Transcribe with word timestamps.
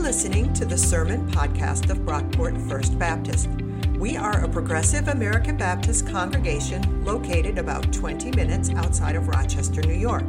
listening 0.00 0.52
to 0.54 0.64
the 0.64 0.78
Sermon 0.78 1.30
Podcast 1.30 1.90
of 1.90 1.98
Brockport 1.98 2.56
First 2.70 2.98
Baptist. 2.98 3.50
We 3.98 4.16
are 4.16 4.42
a 4.42 4.48
progressive 4.48 5.08
American 5.08 5.58
Baptist 5.58 6.08
congregation 6.08 7.04
located 7.04 7.58
about 7.58 7.92
20 7.92 8.30
minutes 8.30 8.70
outside 8.70 9.14
of 9.14 9.28
Rochester, 9.28 9.82
New 9.82 9.92
York. 9.92 10.24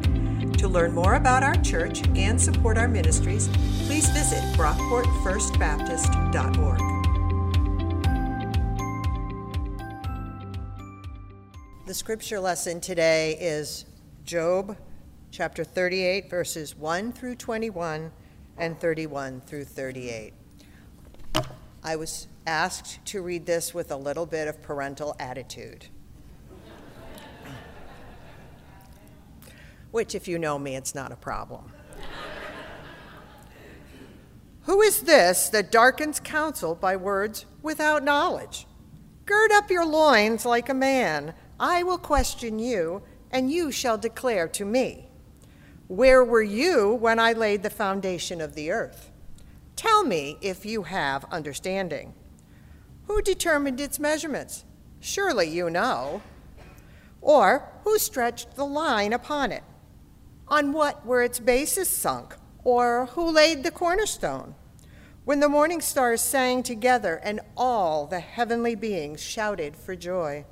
To 0.58 0.68
learn 0.68 0.94
more 0.94 1.16
about 1.16 1.44
our 1.44 1.56
church 1.56 2.06
and 2.18 2.38
support 2.40 2.78
our 2.78 2.88
ministries, 2.90 3.48
please 3.88 4.10
visit 4.10 4.44
brockportfirstbaptist.org. 4.58 6.80
The 11.88 11.94
scripture 11.94 12.42
lesson 12.42 12.82
today 12.82 13.38
is 13.40 13.86
Job 14.26 14.76
chapter 15.32 15.64
38, 15.64 16.30
verses 16.30 16.76
1 16.76 17.14
through 17.14 17.36
21 17.36 18.12
and 18.62 18.80
31 18.80 19.42
through 19.42 19.66
38. 19.66 20.34
I 21.84 21.96
was 21.96 22.28
asked 22.46 23.04
to 23.08 23.24
read 23.24 23.48
this 23.48 23.74
with 23.74 23.92
a 23.92 23.96
little 23.96 24.28
bit 24.28 24.48
of 24.48 24.62
parental 24.62 25.16
attitude. 25.20 25.88
Which, 29.90 30.14
if 30.14 30.28
you 30.28 30.38
know 30.38 30.60
me, 30.60 30.76
it's 30.76 30.94
not 30.94 31.12
a 31.12 31.16
problem. 31.16 31.72
Who 34.66 34.82
is 34.82 35.02
this 35.02 35.50
that 35.50 35.72
darkens 35.72 36.20
counsel 36.20 36.76
by 36.76 36.96
words 36.96 37.48
without 37.64 38.04
knowledge? 38.04 38.68
Gird 39.26 39.52
up 39.52 39.72
your 39.72 39.86
loins 39.86 40.46
like 40.46 40.70
a 40.70 40.76
man. 40.76 41.34
I 41.60 41.82
will 41.82 41.98
question 41.98 42.60
you, 42.60 43.02
and 43.32 43.52
you 43.52 43.72
shall 43.72 43.98
declare 43.98 44.48
to 44.50 44.66
me. 44.66 45.11
Where 45.92 46.24
were 46.24 46.42
you 46.42 46.94
when 46.94 47.20
I 47.20 47.34
laid 47.34 47.64
the 47.64 47.70
foundation 47.70 48.40
of 48.40 48.56
the 48.56 48.72
earth? 48.72 49.12
Tell 49.76 50.06
me 50.06 50.38
if 50.40 50.66
you 50.66 50.84
have 50.84 51.26
understanding. 51.26 52.14
Who 53.08 53.22
determined 53.22 53.82
its 53.82 54.00
measurements? 54.00 54.64
Surely 55.02 55.50
you 55.50 55.70
know. 55.70 56.22
Or 57.20 57.68
who 57.84 58.00
stretched 58.00 58.56
the 58.56 58.66
line 58.66 59.12
upon 59.12 59.52
it? 59.52 59.66
On 60.48 60.72
what 60.72 61.06
were 61.06 61.24
its 61.24 61.42
bases 61.42 61.90
sunk? 61.90 62.38
Or 62.64 63.08
who 63.08 63.30
laid 63.30 63.64
the 63.64 63.70
cornerstone? 63.70 64.56
When 65.26 65.42
the 65.42 65.50
morning 65.50 65.82
stars 65.82 66.22
sang 66.22 66.64
together 66.64 67.20
and 67.22 67.42
all 67.58 68.08
the 68.08 68.22
heavenly 68.22 68.76
beings 68.76 69.22
shouted 69.22 69.76
for 69.76 69.98
joy? 69.98 70.46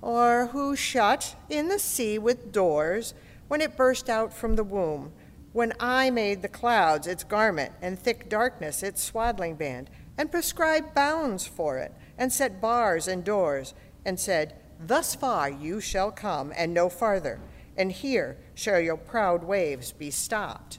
Or 0.00 0.46
who 0.52 0.74
shut 0.74 1.36
in 1.50 1.68
the 1.68 1.78
sea 1.78 2.18
with 2.18 2.50
doors? 2.50 3.12
When 3.48 3.60
it 3.60 3.76
burst 3.76 4.08
out 4.08 4.32
from 4.32 4.56
the 4.56 4.64
womb, 4.64 5.12
when 5.52 5.72
I 5.80 6.10
made 6.10 6.42
the 6.42 6.48
clouds 6.48 7.06
its 7.06 7.24
garment 7.24 7.72
and 7.82 7.98
thick 7.98 8.28
darkness 8.28 8.82
its 8.82 9.02
swaddling 9.02 9.56
band, 9.56 9.90
and 10.16 10.30
prescribed 10.30 10.94
bounds 10.94 11.46
for 11.46 11.78
it, 11.78 11.92
and 12.18 12.32
set 12.32 12.60
bars 12.60 13.08
and 13.08 13.24
doors, 13.24 13.74
and 14.04 14.18
said, 14.18 14.54
Thus 14.78 15.14
far 15.14 15.50
you 15.50 15.80
shall 15.80 16.10
come, 16.10 16.52
and 16.56 16.74
no 16.74 16.88
farther, 16.88 17.40
and 17.76 17.90
here 17.90 18.36
shall 18.54 18.80
your 18.80 18.96
proud 18.96 19.44
waves 19.44 19.92
be 19.92 20.10
stopped. 20.10 20.78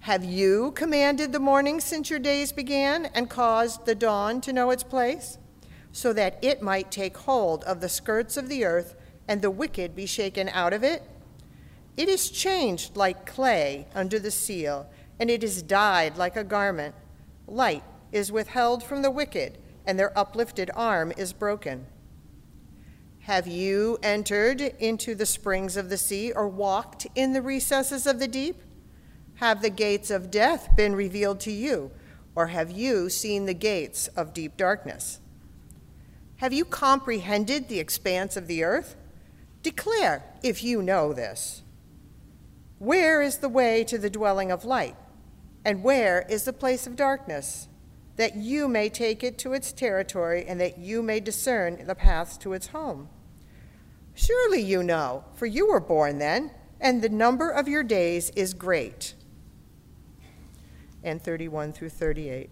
Have 0.00 0.24
you 0.24 0.70
commanded 0.72 1.32
the 1.32 1.40
morning 1.40 1.80
since 1.80 2.08
your 2.08 2.18
days 2.18 2.52
began, 2.52 3.06
and 3.06 3.28
caused 3.28 3.84
the 3.84 3.94
dawn 3.94 4.40
to 4.42 4.52
know 4.52 4.70
its 4.70 4.84
place, 4.84 5.38
so 5.92 6.12
that 6.12 6.38
it 6.42 6.62
might 6.62 6.90
take 6.90 7.16
hold 7.16 7.64
of 7.64 7.80
the 7.80 7.88
skirts 7.88 8.36
of 8.36 8.48
the 8.48 8.64
earth, 8.64 8.94
and 9.26 9.42
the 9.42 9.50
wicked 9.50 9.94
be 9.94 10.06
shaken 10.06 10.48
out 10.48 10.72
of 10.72 10.84
it? 10.84 11.02
It 11.98 12.08
is 12.08 12.30
changed 12.30 12.96
like 12.96 13.26
clay 13.26 13.88
under 13.92 14.20
the 14.20 14.30
seal, 14.30 14.88
and 15.18 15.28
it 15.28 15.42
is 15.42 15.62
dyed 15.62 16.16
like 16.16 16.36
a 16.36 16.44
garment. 16.44 16.94
Light 17.48 17.82
is 18.12 18.30
withheld 18.30 18.84
from 18.84 19.02
the 19.02 19.10
wicked, 19.10 19.58
and 19.84 19.98
their 19.98 20.16
uplifted 20.16 20.70
arm 20.76 21.12
is 21.16 21.32
broken. 21.32 21.86
Have 23.22 23.48
you 23.48 23.98
entered 24.00 24.60
into 24.60 25.16
the 25.16 25.26
springs 25.26 25.76
of 25.76 25.90
the 25.90 25.96
sea, 25.96 26.30
or 26.30 26.46
walked 26.46 27.08
in 27.16 27.32
the 27.32 27.42
recesses 27.42 28.06
of 28.06 28.20
the 28.20 28.28
deep? 28.28 28.62
Have 29.34 29.60
the 29.60 29.68
gates 29.68 30.12
of 30.12 30.30
death 30.30 30.76
been 30.76 30.94
revealed 30.94 31.40
to 31.40 31.50
you, 31.50 31.90
or 32.36 32.46
have 32.46 32.70
you 32.70 33.10
seen 33.10 33.46
the 33.46 33.54
gates 33.54 34.06
of 34.08 34.32
deep 34.32 34.56
darkness? 34.56 35.18
Have 36.36 36.52
you 36.52 36.64
comprehended 36.64 37.68
the 37.68 37.80
expanse 37.80 38.36
of 38.36 38.46
the 38.46 38.62
earth? 38.62 38.94
Declare 39.64 40.22
if 40.44 40.62
you 40.62 40.80
know 40.80 41.12
this. 41.12 41.64
Where 42.78 43.20
is 43.20 43.38
the 43.38 43.48
way 43.48 43.84
to 43.84 43.98
the 43.98 44.10
dwelling 44.10 44.50
of 44.50 44.64
light? 44.64 44.96
And 45.64 45.82
where 45.82 46.24
is 46.28 46.44
the 46.44 46.52
place 46.52 46.86
of 46.86 46.96
darkness? 46.96 47.68
That 48.16 48.36
you 48.36 48.68
may 48.68 48.88
take 48.88 49.22
it 49.22 49.38
to 49.38 49.52
its 49.52 49.72
territory 49.72 50.44
and 50.46 50.60
that 50.60 50.78
you 50.78 51.02
may 51.02 51.20
discern 51.20 51.86
the 51.86 51.94
paths 51.94 52.36
to 52.38 52.52
its 52.52 52.68
home. 52.68 53.08
Surely 54.14 54.60
you 54.60 54.82
know, 54.82 55.24
for 55.34 55.46
you 55.46 55.68
were 55.68 55.80
born 55.80 56.18
then, 56.18 56.50
and 56.80 57.02
the 57.02 57.08
number 57.08 57.50
of 57.50 57.68
your 57.68 57.82
days 57.82 58.30
is 58.30 58.54
great. 58.54 59.14
And 61.02 61.22
31 61.22 61.72
through 61.72 61.90
38. 61.90 62.50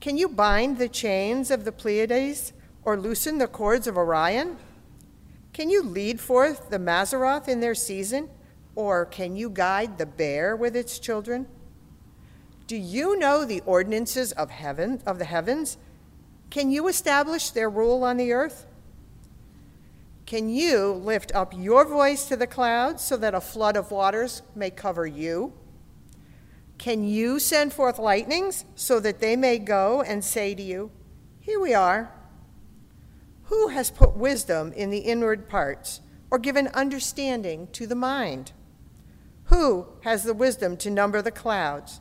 Can 0.00 0.18
you 0.18 0.28
bind 0.28 0.78
the 0.78 0.88
chains 0.88 1.50
of 1.50 1.64
the 1.64 1.72
Pleiades 1.72 2.52
or 2.84 2.98
loosen 2.98 3.38
the 3.38 3.46
cords 3.46 3.86
of 3.86 3.96
Orion? 3.96 4.56
Can 5.52 5.70
you 5.70 5.82
lead 5.82 6.20
forth 6.20 6.70
the 6.70 6.78
Mazzaroth 6.78 7.48
in 7.48 7.60
their 7.60 7.74
season? 7.74 8.28
Or 8.74 9.04
can 9.04 9.36
you 9.36 9.50
guide 9.50 9.98
the 9.98 10.06
bear 10.06 10.56
with 10.56 10.74
its 10.74 10.98
children? 10.98 11.46
Do 12.66 12.76
you 12.76 13.18
know 13.18 13.44
the 13.44 13.60
ordinances 13.66 14.32
of 14.32 14.50
heaven 14.50 15.02
of 15.04 15.18
the 15.18 15.26
heavens? 15.26 15.76
Can 16.50 16.70
you 16.70 16.88
establish 16.88 17.50
their 17.50 17.68
rule 17.68 18.02
on 18.04 18.16
the 18.16 18.32
earth? 18.32 18.66
Can 20.24 20.48
you 20.48 20.92
lift 20.92 21.34
up 21.34 21.52
your 21.54 21.84
voice 21.84 22.26
to 22.28 22.36
the 22.36 22.46
clouds 22.46 23.02
so 23.02 23.16
that 23.18 23.34
a 23.34 23.40
flood 23.40 23.76
of 23.76 23.90
waters 23.90 24.42
may 24.54 24.70
cover 24.70 25.06
you? 25.06 25.52
Can 26.78 27.04
you 27.04 27.38
send 27.38 27.72
forth 27.72 27.98
lightnings 27.98 28.64
so 28.74 28.98
that 29.00 29.20
they 29.20 29.36
may 29.36 29.58
go 29.58 30.00
and 30.00 30.24
say 30.24 30.54
to 30.54 30.62
you, 30.62 30.90
Here 31.40 31.60
we 31.60 31.74
are? 31.74 32.12
Who 33.44 33.68
has 33.68 33.90
put 33.90 34.16
wisdom 34.16 34.72
in 34.72 34.90
the 34.90 34.98
inward 35.00 35.48
parts 35.48 36.00
or 36.30 36.38
given 36.38 36.68
understanding 36.68 37.68
to 37.72 37.86
the 37.86 37.94
mind? 37.94 38.52
Who 39.52 39.86
has 40.00 40.22
the 40.22 40.32
wisdom 40.32 40.78
to 40.78 40.90
number 40.90 41.20
the 41.20 41.30
clouds? 41.30 42.00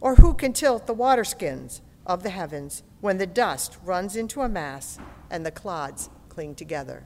Or 0.00 0.16
who 0.16 0.34
can 0.34 0.52
tilt 0.52 0.86
the 0.86 0.94
waterskins 0.94 1.80
of 2.06 2.22
the 2.22 2.30
heavens 2.30 2.82
when 3.00 3.18
the 3.18 3.26
dust 3.26 3.78
runs 3.82 4.14
into 4.14 4.42
a 4.42 4.48
mass 4.48 4.98
and 5.30 5.46
the 5.46 5.50
clods 5.50 6.10
cling 6.28 6.54
together? 6.54 7.04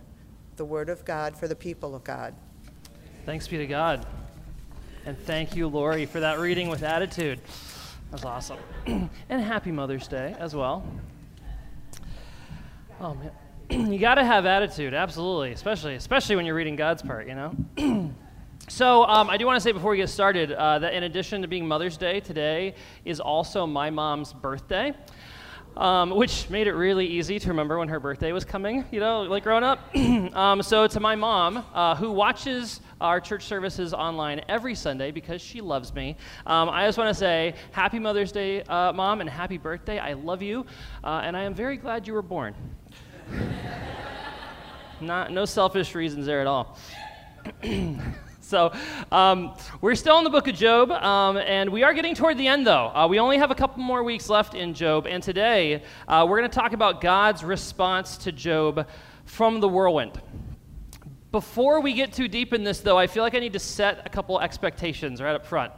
The 0.56 0.64
word 0.64 0.88
of 0.88 1.04
God 1.04 1.36
for 1.36 1.47
the 1.47 1.54
people 1.54 1.94
of 1.94 2.02
God. 2.02 2.34
Thanks 3.24 3.47
be 3.47 3.58
to 3.58 3.66
God. 3.66 4.04
And 5.04 5.16
thank 5.19 5.54
you, 5.54 5.69
Lori, 5.69 6.04
for 6.04 6.18
that 6.18 6.41
reading 6.41 6.68
with 6.68 6.82
attitude. 6.82 7.41
That's 8.10 8.24
awesome. 8.24 8.58
and 8.86 9.42
happy 9.42 9.70
Mother's 9.70 10.08
Day 10.08 10.34
as 10.38 10.54
well. 10.56 10.84
Oh 13.00 13.14
man. 13.14 13.30
you 13.92 13.98
got 13.98 14.16
to 14.16 14.24
have 14.24 14.47
attitude, 14.47 14.94
absolutely, 14.94 15.53
especially 15.53 15.94
especially 15.94 16.34
when 16.34 16.44
you're 16.44 16.54
reading 16.56 16.76
God's 16.76 17.03
part, 17.03 17.28
you 17.28 17.34
know. 17.34 17.54
So, 18.69 19.04
um, 19.04 19.31
I 19.31 19.37
do 19.37 19.47
want 19.47 19.54
to 19.56 19.60
say 19.60 19.71
before 19.71 19.93
we 19.93 19.99
get 19.99 20.09
started 20.09 20.50
uh, 20.50 20.81
that 20.81 20.93
in 20.93 21.04
addition 21.04 21.41
to 21.43 21.49
being 21.49 21.69
Mother's 21.69 21.97
Day, 21.97 22.19
today 22.19 22.75
is 23.04 23.21
also 23.21 23.65
my 23.65 23.91
mom's 23.91 24.32
birthday, 24.32 24.93
um, 25.77 26.10
which 26.10 26.50
made 26.50 26.66
it 26.66 26.72
really 26.72 27.06
easy 27.06 27.38
to 27.38 27.49
remember 27.49 27.78
when 27.78 27.87
her 27.87 28.00
birthday 28.00 28.32
was 28.32 28.44
coming, 28.44 28.84
you 28.91 28.99
know, 28.99 29.22
like 29.22 29.44
growing 29.44 29.62
up. 29.62 29.94
um, 30.34 30.65
so, 30.65 30.88
to 30.88 30.99
my 30.99 31.15
mom, 31.15 31.65
uh, 31.75 31.94
who 31.94 32.10
watches 32.10 32.81
our 33.00 33.21
church 33.21 33.44
services 33.44 33.94
online 33.94 34.41
every 34.49 34.75
Sunday 34.75 35.12
because 35.12 35.41
she 35.41 35.60
loves 35.60 35.94
me, 35.94 36.16
um, 36.45 36.69
I 36.69 36.86
just 36.86 36.98
want 36.98 37.09
to 37.09 37.15
say 37.15 37.54
Happy 37.71 38.01
Mother's 38.01 38.33
Day, 38.33 38.62
uh, 38.62 38.92
Mom, 38.92 39.21
and 39.21 39.30
happy 39.30 39.59
birthday. 39.59 40.01
I 40.01 40.15
love 40.15 40.42
you, 40.42 40.66
uh, 41.04 41.21
and 41.22 41.36
I 41.36 41.45
am 41.45 41.54
very 41.54 41.77
glad 41.77 42.09
you 42.09 42.15
were 42.15 42.21
born. 42.21 42.53
Not, 45.01 45.30
no 45.30 45.45
selfish 45.45 45.95
reasons 45.95 46.27
there 46.27 46.41
at 46.41 46.48
all. 46.48 46.77
So 48.47 48.72
um, 49.10 49.57
we're 49.81 49.97
still 49.97 50.19
in 50.19 50.25
the 50.25 50.31
book 50.31 50.47
of 50.47 50.54
Job, 50.54 50.93
um, 50.93 51.37
and 51.37 51.69
we 51.69 51.83
are 51.83 51.93
getting 51.93 52.15
toward 52.15 52.39
the 52.39 52.47
end, 52.47 52.65
though. 52.65 52.93
Uh, 52.95 53.09
we 53.10 53.19
only 53.19 53.39
have 53.39 53.51
a 53.51 53.57
couple 53.57 53.83
more 53.83 54.04
weeks 54.04 54.28
left 54.28 54.54
in 54.54 54.72
Job, 54.72 55.09
and 55.09 55.21
today 55.21 55.83
uh, 56.07 56.25
we're 56.28 56.39
going 56.39 56.48
to 56.48 56.54
talk 56.54 56.72
about 56.72 57.01
God's 57.01 57.43
response 57.43 58.16
to 58.19 58.31
Job 58.31 58.87
from 59.25 59.59
the 59.59 59.69
whirlwind. 59.69 60.21
Before 61.33 61.81
we 61.81 61.93
get 61.93 62.13
too 62.13 62.28
deep 62.28 62.54
in 62.54 62.63
this, 62.63 62.78
though, 62.78 62.97
I 62.97 63.09
feel 63.09 63.25
like 63.25 63.34
I 63.34 63.41
need 63.41 63.54
to 63.54 63.59
set 63.59 64.07
a 64.07 64.09
couple 64.09 64.39
expectations 64.39 65.21
right 65.21 65.34
up 65.34 65.45
front. 65.45 65.72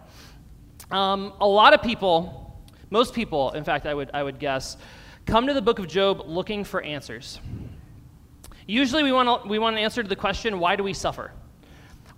Um, 0.91 1.33
a 1.41 1.49
lot 1.49 1.73
of 1.73 1.81
people, 1.81 2.63
most 2.91 3.15
people, 3.15 3.53
in 3.53 3.65
fact, 3.65 3.87
I 3.87 3.95
would, 3.95 4.11
I 4.13 4.23
would 4.23 4.39
guess, 4.39 4.77
come 5.25 5.47
to 5.47 5.55
the 5.55 5.63
book 5.63 5.79
of 5.79 5.89
Job 5.89 6.25
looking 6.27 6.65
for 6.65 6.83
answers. 6.83 7.41
Usually, 8.67 9.03
we 9.05 9.13
want, 9.13 9.49
we 9.49 9.59
want 9.59 9.79
an 9.79 9.83
answer 9.83 10.03
to 10.03 10.09
the 10.09 10.17
question 10.17 10.59
why 10.59 10.77
do 10.77 10.83
we 10.83 10.93
suffer? 10.93 11.33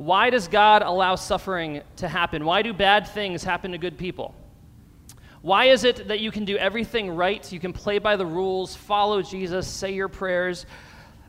Why 0.01 0.31
does 0.31 0.49
God 0.49 0.81
allow 0.81 1.15
suffering 1.15 1.83
to 1.97 2.09
happen? 2.09 2.47
Why 2.47 2.63
do 2.63 2.73
bad 2.73 3.07
things 3.07 3.45
happen 3.45 3.73
to 3.73 3.77
good 3.77 3.99
people? 3.99 4.35
Why 5.43 5.67
is 5.67 5.85
it 5.85 6.09
that 6.09 6.21
you 6.21 6.31
can 6.31 6.47
do 6.47 6.57
everything 6.57 7.11
right? 7.11 7.53
You 7.53 7.61
can 7.61 7.75
play 7.75 7.99
by 7.99 8.17
the 8.17 8.25
rules, 8.25 8.75
follow 8.75 9.21
Jesus, 9.21 9.69
say 9.69 9.93
your 9.93 10.09
prayers, 10.09 10.65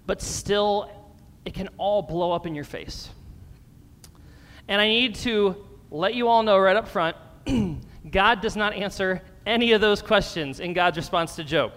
but 0.06 0.22
still 0.22 0.90
it 1.44 1.54
can 1.54 1.68
all 1.78 2.02
blow 2.02 2.32
up 2.32 2.46
in 2.46 2.56
your 2.56 2.64
face? 2.64 3.10
And 4.70 4.80
I 4.80 4.88
need 4.88 5.16
to 5.16 5.68
let 5.90 6.16
you 6.16 6.30
all 6.30 6.42
know 6.42 6.58
right 6.58 6.78
up 6.78 6.88
front 6.88 7.18
God 8.10 8.40
does 8.40 8.56
not 8.56 8.74
answer 8.74 9.22
any 9.46 9.74
of 9.74 9.82
those 9.82 10.02
questions 10.02 10.62
in 10.62 10.72
God's 10.72 10.96
response 10.96 11.36
to 11.36 11.44
Job. 11.44 11.74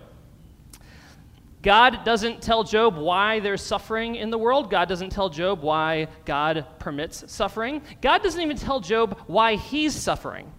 God 1.64 2.04
doesn't 2.04 2.42
tell 2.42 2.62
Job 2.62 2.98
why 2.98 3.40
there's 3.40 3.62
suffering 3.62 4.16
in 4.16 4.28
the 4.28 4.36
world. 4.36 4.70
God 4.70 4.86
doesn't 4.86 5.08
tell 5.08 5.30
Job 5.30 5.62
why 5.62 6.08
God 6.26 6.66
permits 6.78 7.24
suffering. 7.32 7.80
God 8.02 8.22
doesn't 8.22 8.40
even 8.40 8.58
tell 8.58 8.80
Job 8.80 9.18
why 9.26 9.56
he's 9.56 9.94
suffering. 9.94 10.52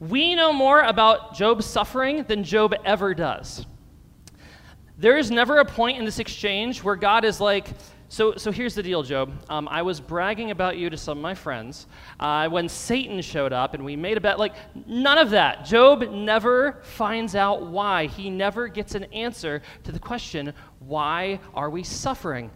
We 0.00 0.34
know 0.34 0.52
more 0.52 0.80
about 0.80 1.34
Job's 1.34 1.66
suffering 1.66 2.24
than 2.24 2.42
Job 2.42 2.74
ever 2.84 3.14
does. 3.14 3.64
There 4.98 5.18
is 5.18 5.30
never 5.30 5.58
a 5.58 5.64
point 5.64 5.98
in 5.98 6.04
this 6.04 6.18
exchange 6.18 6.82
where 6.82 6.96
God 6.96 7.24
is 7.24 7.40
like, 7.40 7.68
so, 8.10 8.34
so 8.34 8.50
here's 8.50 8.74
the 8.74 8.82
deal, 8.82 9.04
Job. 9.04 9.32
Um, 9.48 9.68
I 9.68 9.82
was 9.82 10.00
bragging 10.00 10.50
about 10.50 10.76
you 10.76 10.90
to 10.90 10.96
some 10.96 11.18
of 11.18 11.22
my 11.22 11.32
friends 11.32 11.86
uh, 12.18 12.48
when 12.48 12.68
Satan 12.68 13.22
showed 13.22 13.52
up 13.52 13.72
and 13.72 13.84
we 13.84 13.94
made 13.94 14.16
a 14.16 14.20
bet. 14.20 14.36
Like, 14.36 14.56
none 14.84 15.16
of 15.16 15.30
that. 15.30 15.64
Job 15.64 16.02
never 16.10 16.80
finds 16.82 17.36
out 17.36 17.66
why. 17.66 18.06
He 18.06 18.28
never 18.28 18.66
gets 18.66 18.96
an 18.96 19.04
answer 19.04 19.62
to 19.84 19.92
the 19.92 20.00
question, 20.00 20.52
why 20.80 21.38
are 21.54 21.70
we 21.70 21.84
suffering? 21.84 22.50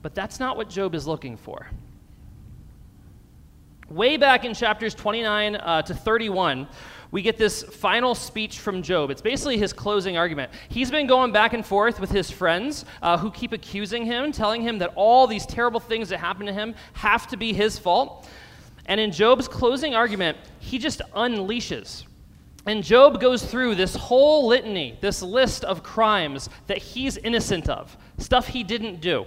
But 0.00 0.14
that's 0.14 0.40
not 0.40 0.56
what 0.56 0.70
Job 0.70 0.94
is 0.94 1.06
looking 1.06 1.36
for. 1.36 1.68
Way 3.88 4.16
back 4.16 4.44
in 4.44 4.52
chapters 4.52 4.96
29 4.96 5.54
uh, 5.54 5.82
to 5.82 5.94
31, 5.94 6.66
we 7.12 7.22
get 7.22 7.38
this 7.38 7.62
final 7.62 8.16
speech 8.16 8.58
from 8.58 8.82
Job. 8.82 9.12
It's 9.12 9.22
basically 9.22 9.58
his 9.58 9.72
closing 9.72 10.16
argument. 10.16 10.50
He's 10.68 10.90
been 10.90 11.06
going 11.06 11.30
back 11.30 11.52
and 11.52 11.64
forth 11.64 12.00
with 12.00 12.10
his 12.10 12.28
friends 12.28 12.84
uh, 13.00 13.16
who 13.16 13.30
keep 13.30 13.52
accusing 13.52 14.04
him, 14.04 14.32
telling 14.32 14.60
him 14.60 14.78
that 14.78 14.92
all 14.96 15.28
these 15.28 15.46
terrible 15.46 15.78
things 15.78 16.08
that 16.08 16.18
happen 16.18 16.46
to 16.46 16.52
him 16.52 16.74
have 16.94 17.28
to 17.28 17.36
be 17.36 17.52
his 17.52 17.78
fault. 17.78 18.28
And 18.86 19.00
in 19.00 19.12
Job's 19.12 19.46
closing 19.46 19.94
argument, 19.94 20.36
he 20.58 20.78
just 20.78 21.00
unleashes. 21.14 22.06
And 22.66 22.82
Job 22.82 23.20
goes 23.20 23.44
through 23.44 23.76
this 23.76 23.94
whole 23.94 24.48
litany, 24.48 24.98
this 25.00 25.22
list 25.22 25.62
of 25.62 25.84
crimes 25.84 26.48
that 26.66 26.78
he's 26.78 27.18
innocent 27.18 27.68
of, 27.68 27.96
stuff 28.18 28.48
he 28.48 28.64
didn't 28.64 29.00
do. 29.00 29.26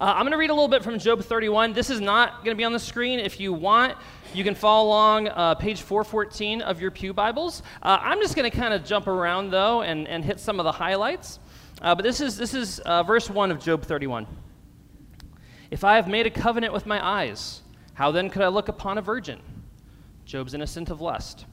Uh, 0.00 0.14
I'm 0.16 0.22
going 0.22 0.32
to 0.32 0.38
read 0.38 0.48
a 0.48 0.54
little 0.54 0.66
bit 0.66 0.82
from 0.82 0.98
Job 0.98 1.20
31. 1.20 1.74
This 1.74 1.90
is 1.90 2.00
not 2.00 2.42
going 2.42 2.56
to 2.56 2.58
be 2.58 2.64
on 2.64 2.72
the 2.72 2.78
screen. 2.78 3.18
If 3.18 3.38
you 3.38 3.52
want, 3.52 3.98
you 4.32 4.42
can 4.42 4.54
follow 4.54 4.88
along 4.88 5.28
uh, 5.28 5.56
page 5.56 5.82
414 5.82 6.62
of 6.62 6.80
your 6.80 6.90
Pew 6.90 7.12
Bibles. 7.12 7.62
Uh, 7.82 7.98
I'm 8.00 8.18
just 8.18 8.34
going 8.34 8.50
to 8.50 8.56
kind 8.56 8.72
of 8.72 8.82
jump 8.82 9.08
around, 9.08 9.50
though, 9.50 9.82
and, 9.82 10.08
and 10.08 10.24
hit 10.24 10.40
some 10.40 10.58
of 10.58 10.64
the 10.64 10.72
highlights. 10.72 11.38
Uh, 11.82 11.94
but 11.94 12.02
this 12.02 12.22
is, 12.22 12.38
this 12.38 12.54
is 12.54 12.78
uh, 12.80 13.02
verse 13.02 13.28
1 13.28 13.50
of 13.50 13.60
Job 13.60 13.82
31. 13.82 14.26
If 15.70 15.84
I 15.84 15.96
have 15.96 16.08
made 16.08 16.26
a 16.26 16.30
covenant 16.30 16.72
with 16.72 16.86
my 16.86 17.06
eyes, 17.06 17.60
how 17.92 18.10
then 18.10 18.30
could 18.30 18.40
I 18.40 18.48
look 18.48 18.68
upon 18.68 18.96
a 18.96 19.02
virgin? 19.02 19.38
Job's 20.24 20.54
innocent 20.54 20.88
of 20.88 21.02
lust. 21.02 21.44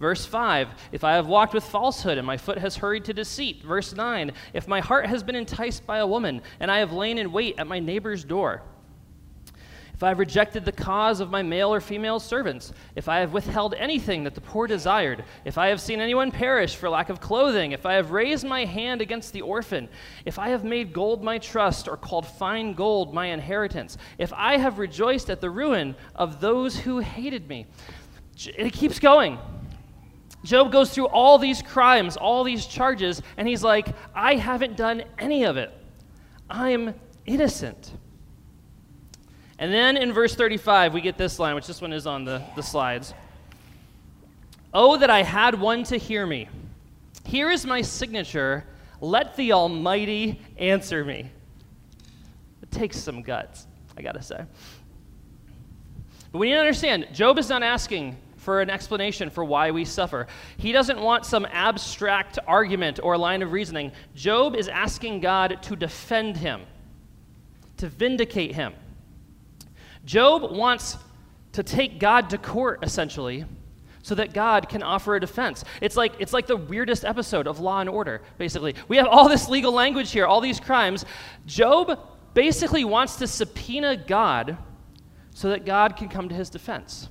Verse 0.00 0.26
5 0.26 0.68
If 0.92 1.04
I 1.04 1.12
have 1.14 1.26
walked 1.26 1.54
with 1.54 1.64
falsehood 1.64 2.18
and 2.18 2.26
my 2.26 2.36
foot 2.36 2.58
has 2.58 2.76
hurried 2.76 3.04
to 3.06 3.14
deceit. 3.14 3.62
Verse 3.62 3.94
9 3.94 4.32
If 4.52 4.68
my 4.68 4.80
heart 4.80 5.06
has 5.06 5.22
been 5.22 5.36
enticed 5.36 5.86
by 5.86 5.98
a 5.98 6.06
woman 6.06 6.42
and 6.60 6.70
I 6.70 6.78
have 6.78 6.92
lain 6.92 7.18
in 7.18 7.32
wait 7.32 7.56
at 7.58 7.66
my 7.66 7.78
neighbor's 7.78 8.24
door. 8.24 8.62
If 9.94 10.02
I 10.02 10.08
have 10.08 10.18
rejected 10.18 10.64
the 10.64 10.72
cause 10.72 11.20
of 11.20 11.30
my 11.30 11.42
male 11.42 11.72
or 11.72 11.80
female 11.80 12.18
servants, 12.18 12.72
if 12.96 13.08
I 13.08 13.20
have 13.20 13.32
withheld 13.32 13.74
anything 13.74 14.24
that 14.24 14.34
the 14.34 14.40
poor 14.40 14.66
desired, 14.66 15.24
if 15.44 15.56
I 15.56 15.68
have 15.68 15.80
seen 15.80 16.00
anyone 16.00 16.32
perish 16.32 16.74
for 16.74 16.90
lack 16.90 17.10
of 17.10 17.20
clothing, 17.20 17.70
if 17.70 17.86
I 17.86 17.92
have 17.94 18.10
raised 18.10 18.44
my 18.44 18.64
hand 18.64 19.00
against 19.00 19.32
the 19.32 19.42
orphan, 19.42 19.88
if 20.24 20.36
I 20.36 20.48
have 20.48 20.64
made 20.64 20.92
gold 20.92 21.22
my 21.22 21.38
trust 21.38 21.86
or 21.86 21.96
called 21.96 22.26
fine 22.26 22.74
gold 22.74 23.14
my 23.14 23.26
inheritance, 23.26 23.96
if 24.18 24.32
I 24.32 24.56
have 24.56 24.80
rejoiced 24.80 25.30
at 25.30 25.40
the 25.40 25.50
ruin 25.50 25.94
of 26.16 26.40
those 26.40 26.76
who 26.76 26.98
hated 26.98 27.48
me. 27.48 27.66
It 28.36 28.72
keeps 28.72 28.98
going. 28.98 29.38
Job 30.44 30.70
goes 30.70 30.90
through 30.94 31.06
all 31.06 31.38
these 31.38 31.62
crimes, 31.62 32.16
all 32.16 32.44
these 32.44 32.66
charges, 32.66 33.22
and 33.38 33.48
he's 33.48 33.64
like, 33.64 33.88
I 34.14 34.36
haven't 34.36 34.76
done 34.76 35.02
any 35.18 35.44
of 35.44 35.56
it. 35.56 35.72
I'm 36.48 36.94
innocent. 37.24 37.92
And 39.58 39.72
then 39.72 39.96
in 39.96 40.12
verse 40.12 40.34
35, 40.34 40.92
we 40.92 41.00
get 41.00 41.16
this 41.16 41.38
line, 41.38 41.54
which 41.54 41.66
this 41.66 41.80
one 41.80 41.92
is 41.92 42.06
on 42.06 42.24
the, 42.24 42.42
the 42.56 42.62
slides. 42.62 43.14
Oh, 44.74 44.98
that 44.98 45.08
I 45.08 45.22
had 45.22 45.58
one 45.58 45.82
to 45.84 45.96
hear 45.96 46.26
me. 46.26 46.48
Here 47.24 47.50
is 47.50 47.64
my 47.64 47.80
signature. 47.80 48.64
Let 49.00 49.36
the 49.36 49.52
Almighty 49.52 50.40
answer 50.58 51.04
me. 51.04 51.30
It 52.60 52.70
takes 52.70 52.98
some 52.98 53.22
guts, 53.22 53.66
I 53.96 54.02
gotta 54.02 54.22
say. 54.22 54.44
But 56.32 56.38
we 56.38 56.48
need 56.48 56.54
to 56.54 56.60
understand 56.60 57.08
Job 57.12 57.38
is 57.38 57.48
not 57.48 57.62
asking 57.62 58.16
for 58.44 58.60
an 58.60 58.68
explanation 58.68 59.30
for 59.30 59.42
why 59.42 59.70
we 59.70 59.84
suffer. 59.84 60.26
He 60.58 60.70
doesn't 60.70 61.00
want 61.00 61.24
some 61.24 61.46
abstract 61.50 62.38
argument 62.46 63.00
or 63.02 63.16
line 63.16 63.42
of 63.42 63.52
reasoning. 63.52 63.90
Job 64.14 64.54
is 64.54 64.68
asking 64.68 65.20
God 65.20 65.58
to 65.62 65.74
defend 65.74 66.36
him, 66.36 66.62
to 67.78 67.88
vindicate 67.88 68.54
him. 68.54 68.74
Job 70.04 70.52
wants 70.52 70.98
to 71.52 71.62
take 71.62 71.98
God 71.98 72.28
to 72.30 72.38
court, 72.38 72.80
essentially, 72.82 73.46
so 74.02 74.14
that 74.14 74.34
God 74.34 74.68
can 74.68 74.82
offer 74.82 75.16
a 75.16 75.20
defense. 75.20 75.64
It's 75.80 75.96
like, 75.96 76.12
it's 76.18 76.34
like 76.34 76.46
the 76.46 76.56
weirdest 76.56 77.06
episode 77.06 77.46
of 77.46 77.60
Law 77.60 77.80
and 77.80 77.88
Order, 77.88 78.20
basically. 78.36 78.74
We 78.88 78.98
have 78.98 79.06
all 79.06 79.30
this 79.30 79.48
legal 79.48 79.72
language 79.72 80.12
here, 80.12 80.26
all 80.26 80.42
these 80.42 80.60
crimes. 80.60 81.06
Job 81.46 81.98
basically 82.34 82.84
wants 82.84 83.16
to 83.16 83.26
subpoena 83.26 83.96
God 83.96 84.58
so 85.30 85.48
that 85.48 85.64
God 85.64 85.96
can 85.96 86.10
come 86.10 86.28
to 86.28 86.34
his 86.34 86.50
defense. 86.50 87.08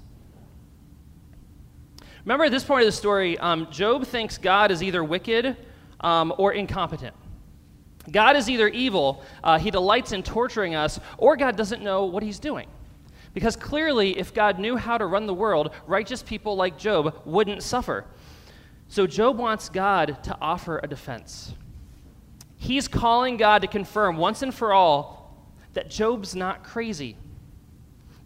Remember, 2.25 2.45
at 2.45 2.51
this 2.51 2.63
point 2.63 2.83
of 2.83 2.87
the 2.87 2.91
story, 2.91 3.37
um, 3.39 3.67
Job 3.69 4.05
thinks 4.05 4.37
God 4.37 4.71
is 4.71 4.81
either 4.81 5.03
wicked 5.03 5.57
um, 5.99 6.33
or 6.37 6.53
incompetent. 6.53 7.15
God 8.11 8.35
is 8.35 8.49
either 8.49 8.67
evil, 8.67 9.23
uh, 9.43 9.57
he 9.57 9.71
delights 9.71 10.11
in 10.11 10.23
torturing 10.23 10.75
us, 10.75 10.99
or 11.17 11.37
God 11.37 11.55
doesn't 11.55 11.81
know 11.81 12.05
what 12.05 12.23
he's 12.23 12.39
doing. 12.39 12.67
Because 13.33 13.55
clearly, 13.55 14.17
if 14.17 14.33
God 14.33 14.59
knew 14.59 14.75
how 14.75 14.97
to 14.97 15.05
run 15.05 15.25
the 15.25 15.33
world, 15.33 15.71
righteous 15.87 16.21
people 16.21 16.55
like 16.55 16.77
Job 16.77 17.21
wouldn't 17.25 17.63
suffer. 17.63 18.05
So 18.89 19.07
Job 19.07 19.37
wants 19.37 19.69
God 19.69 20.23
to 20.23 20.37
offer 20.39 20.79
a 20.83 20.87
defense. 20.87 21.53
He's 22.57 22.87
calling 22.87 23.37
God 23.37 23.61
to 23.63 23.67
confirm 23.67 24.17
once 24.17 24.41
and 24.41 24.53
for 24.53 24.71
all 24.71 25.47
that 25.73 25.89
Job's 25.89 26.35
not 26.35 26.63
crazy, 26.63 27.17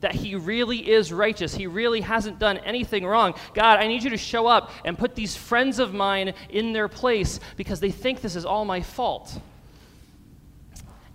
that 0.02 0.14
he 0.14 0.36
really 0.36 0.90
is 0.90 1.12
righteous. 1.12 1.56
He 1.56 1.68
really 1.68 2.02
hasn't 2.02 2.40
done 2.40 2.58
anything 2.60 3.06
wrong. 3.06 3.34
God, 3.54 3.80
I 3.80 3.88
need 3.88 4.04
you 4.04 4.12
to 4.12 4.18
show 4.18 4.48
up 4.48 4.72
and 4.86 4.98
put 4.98 5.16
these 5.16 5.36
friends 5.36 5.80
of 5.80 5.94
mine 5.94 6.34
in 6.50 6.74
their 6.74 6.88
place 6.88 7.40
because 7.56 7.80
they 7.80 7.92
think 7.92 8.22
this 8.22 8.36
is 8.36 8.46
all 8.46 8.64
my 8.66 8.82
fault. 8.82 9.40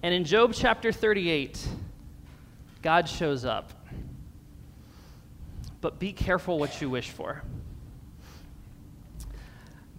And 0.02 0.12
in 0.12 0.24
Job 0.24 0.52
chapter 0.52 0.90
38, 0.90 1.64
God 2.82 3.08
shows 3.08 3.44
up 3.44 3.72
but 5.82 5.98
be 5.98 6.12
careful 6.12 6.58
what 6.58 6.80
you 6.80 6.88
wish 6.88 7.10
for. 7.10 7.42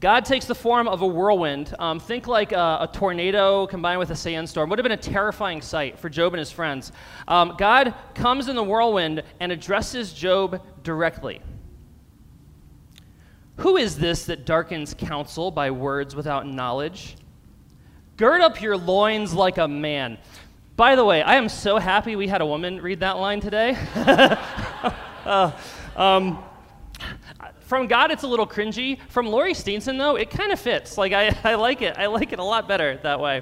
God 0.03 0.25
takes 0.25 0.43
the 0.43 0.53
form 0.53 0.89
of 0.89 1.01
a 1.01 1.07
whirlwind. 1.07 1.73
Um, 1.79 1.97
think 1.97 2.27
like 2.27 2.51
a, 2.51 2.79
a, 2.81 2.89
tornado 2.91 3.65
combined 3.65 3.99
with 3.99 4.09
a 4.09 4.15
sandstorm. 4.17 4.69
Would 4.69 4.77
have 4.77 4.83
been 4.83 4.91
a 4.91 4.97
terrifying 4.97 5.61
sight 5.61 5.97
for 5.97 6.09
Job 6.09 6.33
and 6.33 6.39
his 6.39 6.51
friends. 6.51 6.91
Um, 7.25 7.55
God 7.57 7.93
comes 8.13 8.49
in 8.49 8.57
the 8.57 8.63
whirlwind 8.63 9.23
and 9.39 9.49
addresses 9.49 10.11
Job 10.11 10.61
directly. 10.83 11.39
Who 13.59 13.77
is 13.77 13.97
this 13.97 14.25
that 14.25 14.45
darkens 14.45 14.93
counsel 14.93 15.51
by 15.51 15.71
words 15.71 16.17
without 16.17 16.45
knowledge? 16.45 17.15
Gird 18.17 18.41
up 18.41 18.61
your 18.61 18.75
loins 18.75 19.33
like 19.33 19.57
a 19.57 19.69
man. 19.69 20.17
By 20.75 20.97
the 20.97 21.05
way, 21.05 21.21
I 21.21 21.35
am 21.35 21.47
so 21.47 21.77
happy 21.77 22.17
we 22.17 22.27
had 22.27 22.41
a 22.41 22.45
woman 22.45 22.81
read 22.81 22.99
that 22.99 23.19
line 23.19 23.39
today. 23.39 23.77
uh, 23.95 25.51
um, 25.95 26.43
from 27.73 27.87
God, 27.87 28.11
it's 28.11 28.21
a 28.21 28.27
little 28.27 28.45
cringy. 28.45 28.99
From 29.09 29.25
Lori 29.25 29.53
Steenson, 29.53 29.97
though, 29.97 30.15
it 30.15 30.29
kind 30.29 30.51
of 30.51 30.59
fits. 30.59 30.95
Like, 30.95 31.11
I, 31.11 31.35
I 31.43 31.55
like 31.55 31.81
it. 31.81 31.97
I 31.97 32.05
like 32.05 32.31
it 32.31 32.37
a 32.37 32.43
lot 32.43 32.67
better 32.67 32.99
that 33.01 33.19
way. 33.19 33.41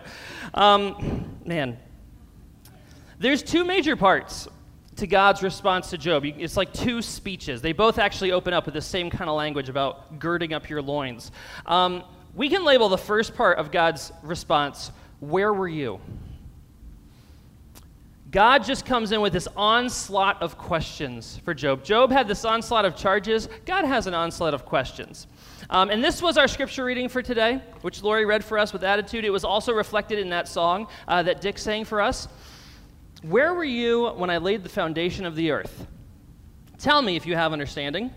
Um, 0.53 1.37
man, 1.43 1.77
there's 3.19 3.43
two 3.43 3.65
major 3.65 3.97
parts 3.97 4.47
to 4.95 5.05
God's 5.05 5.43
response 5.43 5.89
to 5.89 5.97
Job. 5.97 6.23
It's 6.23 6.55
like 6.55 6.71
two 6.71 7.01
speeches. 7.01 7.61
They 7.61 7.73
both 7.73 7.99
actually 7.99 8.31
open 8.31 8.53
up 8.53 8.63
with 8.63 8.73
the 8.73 8.81
same 8.81 9.09
kind 9.09 9.29
of 9.29 9.35
language 9.35 9.67
about 9.67 10.17
girding 10.17 10.53
up 10.53 10.69
your 10.69 10.81
loins. 10.81 11.33
Um, 11.65 12.01
we 12.33 12.47
can 12.47 12.63
label 12.63 12.87
the 12.87 12.97
first 12.97 13.35
part 13.35 13.57
of 13.57 13.69
God's 13.69 14.13
response, 14.23 14.91
Where 15.19 15.51
were 15.53 15.67
you? 15.67 15.99
God 18.31 18.63
just 18.63 18.85
comes 18.85 19.11
in 19.11 19.19
with 19.19 19.33
this 19.33 19.49
onslaught 19.57 20.41
of 20.41 20.57
questions 20.57 21.41
for 21.43 21.53
Job. 21.53 21.83
Job 21.83 22.11
had 22.11 22.29
this 22.29 22.45
onslaught 22.45 22.85
of 22.85 22.95
charges, 22.95 23.49
God 23.65 23.83
has 23.83 24.07
an 24.07 24.13
onslaught 24.13 24.53
of 24.53 24.65
questions. 24.65 25.27
Um, 25.69 25.89
and 25.89 26.01
this 26.01 26.21
was 26.21 26.37
our 26.37 26.47
scripture 26.47 26.85
reading 26.85 27.09
for 27.09 27.21
today, 27.21 27.61
which 27.81 28.01
Lori 28.01 28.25
read 28.25 28.43
for 28.43 28.57
us 28.57 28.71
with 28.71 28.85
attitude. 28.85 29.25
It 29.25 29.29
was 29.31 29.43
also 29.43 29.73
reflected 29.73 30.17
in 30.17 30.29
that 30.29 30.47
song 30.47 30.87
uh, 31.09 31.23
that 31.23 31.41
Dick 31.41 31.57
sang 31.57 31.83
for 31.83 31.99
us. 31.99 32.29
Where 33.21 33.53
were 33.53 33.65
you 33.65 34.07
when 34.11 34.29
I 34.29 34.37
laid 34.37 34.63
the 34.63 34.69
foundation 34.69 35.25
of 35.25 35.35
the 35.35 35.51
earth? 35.51 35.85
Tell 36.77 37.01
me 37.01 37.17
if 37.17 37.25
you 37.25 37.35
have 37.35 37.51
understanding. 37.51 38.11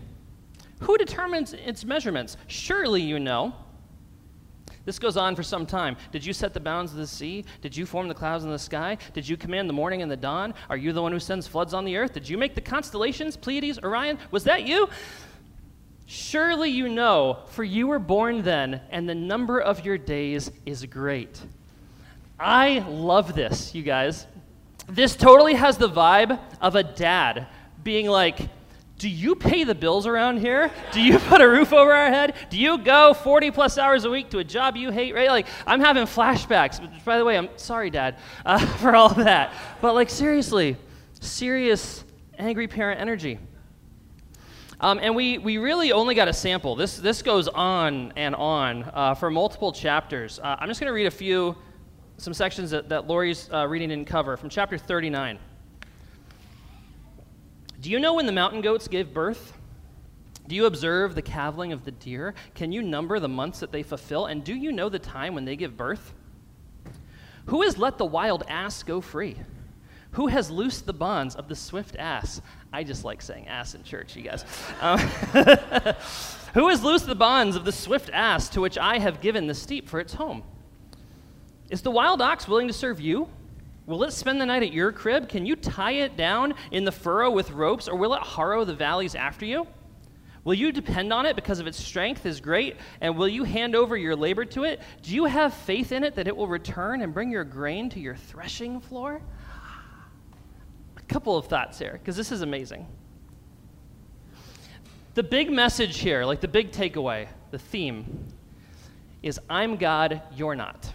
Who 0.79 0.97
determines 0.97 1.53
its 1.53 1.83
measurements? 1.83 2.37
Surely 2.47 3.01
you 3.01 3.19
know. 3.19 3.53
This 4.85 4.99
goes 4.99 5.17
on 5.17 5.35
for 5.35 5.43
some 5.43 5.65
time. 5.65 5.97
Did 6.11 6.25
you 6.25 6.31
set 6.31 6.53
the 6.53 6.59
bounds 6.59 6.91
of 6.91 6.97
the 6.97 7.07
sea? 7.07 7.43
Did 7.61 7.75
you 7.75 7.85
form 7.85 8.07
the 8.07 8.13
clouds 8.13 8.43
in 8.43 8.51
the 8.51 8.59
sky? 8.59 8.97
Did 9.13 9.27
you 9.27 9.35
command 9.35 9.67
the 9.67 9.73
morning 9.73 10.01
and 10.01 10.11
the 10.11 10.15
dawn? 10.15 10.53
Are 10.69 10.77
you 10.77 10.93
the 10.93 11.01
one 11.01 11.11
who 11.11 11.19
sends 11.19 11.47
floods 11.47 11.73
on 11.73 11.85
the 11.85 11.97
earth? 11.97 12.13
Did 12.13 12.29
you 12.29 12.37
make 12.37 12.55
the 12.55 12.61
constellations, 12.61 13.35
Pleiades, 13.35 13.79
Orion? 13.83 14.19
Was 14.31 14.43
that 14.43 14.63
you? 14.67 14.87
Surely 16.05 16.69
you 16.69 16.87
know, 16.87 17.39
for 17.47 17.63
you 17.63 17.87
were 17.87 17.97
born 17.97 18.43
then, 18.43 18.79
and 18.91 19.09
the 19.09 19.15
number 19.15 19.59
of 19.59 19.83
your 19.83 19.97
days 19.97 20.51
is 20.65 20.85
great. 20.85 21.41
I 22.39 22.85
love 22.87 23.33
this, 23.33 23.73
you 23.73 23.81
guys. 23.81 24.27
This 24.87 25.15
totally 25.15 25.55
has 25.55 25.77
the 25.77 25.89
vibe 25.89 26.39
of 26.61 26.75
a 26.75 26.83
dad 26.83 27.47
being 27.83 28.07
like, 28.07 28.37
do 28.97 29.09
you 29.09 29.35
pay 29.35 29.65
the 29.65 29.75
bills 29.75 30.07
around 30.07 30.39
here? 30.39 30.71
Do 30.93 31.01
you 31.01 31.19
put 31.29 31.41
a 31.41 31.47
roof 31.47 31.73
over 31.73 31.91
our 31.91 32.07
head? 32.07 32.35
Do 32.49 32.57
you 32.57 32.77
go 32.77 33.13
40 33.13 33.51
plus 33.51 33.77
hours 33.77 34.05
a 34.05 34.09
week 34.09 34.29
to 34.29 34.39
a 34.39 34.43
job 34.43 34.77
you 34.77 34.89
hate, 34.89 35.13
right? 35.13 35.29
Like, 35.29 35.47
I'm 35.67 35.81
having 35.81 36.05
flashbacks. 36.05 36.79
By 37.03 37.17
the 37.17 37.25
way, 37.25 37.37
I'm 37.37 37.49
sorry, 37.57 37.89
Dad, 37.89 38.17
uh, 38.45 38.65
for 38.77 38.95
all 38.95 39.09
that. 39.15 39.53
But, 39.81 39.95
like, 39.95 40.09
seriously, 40.09 40.77
serious 41.19 42.05
angry 42.37 42.67
parent 42.67 43.01
energy. 43.01 43.37
Um, 44.79 44.99
and 45.01 45.15
we, 45.15 45.37
we 45.39 45.57
really 45.57 45.91
only 45.91 46.15
got 46.15 46.27
a 46.27 46.33
sample. 46.33 46.75
This, 46.75 46.97
this 46.97 47.21
goes 47.21 47.47
on 47.47 48.13
and 48.15 48.35
on 48.35 48.83
uh, 48.93 49.13
for 49.13 49.29
multiple 49.29 49.71
chapters. 49.71 50.39
Uh, 50.39 50.57
I'm 50.59 50.67
just 50.67 50.79
going 50.79 50.89
to 50.89 50.93
read 50.93 51.07
a 51.07 51.11
few, 51.11 51.55
some 52.17 52.33
sections 52.33 52.71
that, 52.71 52.89
that 52.89 53.07
Lori's 53.07 53.49
uh, 53.51 53.67
reading 53.67 53.89
didn't 53.89 54.07
cover 54.07 54.37
from 54.37 54.49
chapter 54.49 54.77
39. 54.77 55.39
Do 57.85 57.91
you 57.91 57.99
know 57.99 58.15
when 58.15 58.25
the 58.25 58.31
mountain 58.31 58.61
goats 58.61 58.87
gave 58.87 59.13
birth? 59.13 59.53
Do 60.47 60.55
you 60.55 60.65
observe 60.65 61.13
the 61.13 61.21
calving 61.21 61.71
of 61.71 61.85
the 61.85 61.91
deer? 61.91 62.33
Can 62.55 62.71
you 62.71 62.81
number 62.81 63.19
the 63.19 63.27
months 63.27 63.59
that 63.59 63.71
they 63.71 63.83
fulfill? 63.83 64.25
And 64.25 64.43
do 64.43 64.55
you 64.55 64.71
know 64.71 64.89
the 64.89 64.97
time 64.97 65.35
when 65.35 65.45
they 65.45 65.55
give 65.55 65.77
birth? 65.77 66.11
Who 67.45 67.61
has 67.61 67.77
let 67.77 67.99
the 67.99 68.05
wild 68.05 68.43
ass 68.47 68.81
go 68.81 69.01
free? 69.01 69.37
Who 70.13 70.25
has 70.25 70.49
loosed 70.49 70.87
the 70.87 70.93
bonds 70.93 71.35
of 71.35 71.47
the 71.47 71.55
swift 71.55 71.95
ass? 71.99 72.41
I 72.73 72.83
just 72.83 73.05
like 73.05 73.21
saying 73.21 73.47
ass 73.47 73.75
in 73.75 73.83
church, 73.83 74.15
you 74.15 74.23
guys. 74.23 74.45
Um, 74.81 74.97
who 76.55 76.69
has 76.69 76.83
loosed 76.83 77.05
the 77.05 77.13
bonds 77.13 77.55
of 77.55 77.65
the 77.65 77.71
swift 77.71 78.09
ass 78.11 78.49
to 78.49 78.61
which 78.61 78.79
I 78.79 78.97
have 78.97 79.21
given 79.21 79.45
the 79.45 79.53
steep 79.53 79.87
for 79.87 79.99
its 79.99 80.15
home? 80.15 80.41
Is 81.69 81.83
the 81.83 81.91
wild 81.91 82.19
ox 82.19 82.47
willing 82.47 82.65
to 82.65 82.73
serve 82.73 82.99
you? 82.99 83.29
Will 83.85 84.03
it 84.03 84.11
spend 84.11 84.41
the 84.41 84.45
night 84.45 84.63
at 84.63 84.73
your 84.73 84.91
crib? 84.91 85.29
Can 85.29 85.45
you 85.45 85.55
tie 85.55 85.91
it 85.91 86.17
down 86.17 86.55
in 86.71 86.85
the 86.85 86.91
furrow 86.91 87.29
with 87.29 87.51
ropes, 87.51 87.87
or 87.87 87.95
will 87.95 88.15
it 88.15 88.23
harrow 88.23 88.65
the 88.65 88.73
valleys 88.73 89.13
after 89.13 89.45
you? 89.45 89.67
Will 90.43 90.53
you 90.53 90.71
depend 90.71 91.11
on 91.11 91.25
it 91.25 91.35
because 91.35 91.59
of 91.59 91.67
its 91.67 91.83
strength 91.83 92.25
is 92.25 92.39
great? 92.39 92.77
And 93.01 93.17
will 93.17 93.27
you 93.27 93.43
hand 93.43 93.75
over 93.75 93.97
your 93.97 94.15
labor 94.15 94.45
to 94.45 94.63
it? 94.63 94.79
Do 95.01 95.13
you 95.13 95.25
have 95.25 95.53
faith 95.53 95.91
in 95.91 96.03
it 96.03 96.15
that 96.15 96.27
it 96.27 96.35
will 96.35 96.47
return 96.47 97.01
and 97.01 97.13
bring 97.13 97.31
your 97.31 97.43
grain 97.43 97.89
to 97.89 97.99
your 97.99 98.15
threshing 98.15 98.79
floor? 98.79 99.21
A 100.97 101.01
couple 101.03 101.37
of 101.37 101.47
thoughts 101.47 101.79
here, 101.79 101.93
because 101.93 102.15
this 102.15 102.31
is 102.31 102.41
amazing. 102.41 102.87
The 105.15 105.23
big 105.23 105.51
message 105.51 105.97
here, 105.97 106.25
like 106.25 106.41
the 106.41 106.47
big 106.47 106.71
takeaway, 106.71 107.27
the 107.51 107.59
theme, 107.59 108.27
is 109.23 109.39
I'm 109.49 109.77
God, 109.77 110.21
you're 110.35 110.55
not. 110.55 110.91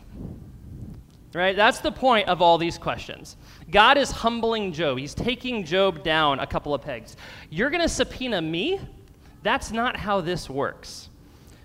Right? 1.33 1.55
That's 1.55 1.79
the 1.79 1.93
point 1.93 2.29
of 2.29 2.43
all 2.43 2.59
these 2.59 2.77
questions. 2.77 3.37
God 3.71 3.97
is 3.97 4.11
humbling 4.11 4.73
Job. 4.73 4.99
He's 4.99 5.15
taking 5.15 5.65
Job 5.65 6.03
down 6.03 6.41
a 6.41 6.47
couple 6.47 6.75
of 6.75 6.83
pegs. 6.83 7.17
You're 7.51 7.71
going 7.71 7.83
to 7.83 7.89
subpoena 7.89 8.43
me? 8.43 8.81
That's 9.43 9.71
not 9.71 9.97
how 9.97 10.21
this 10.21 10.51
works. 10.51 11.09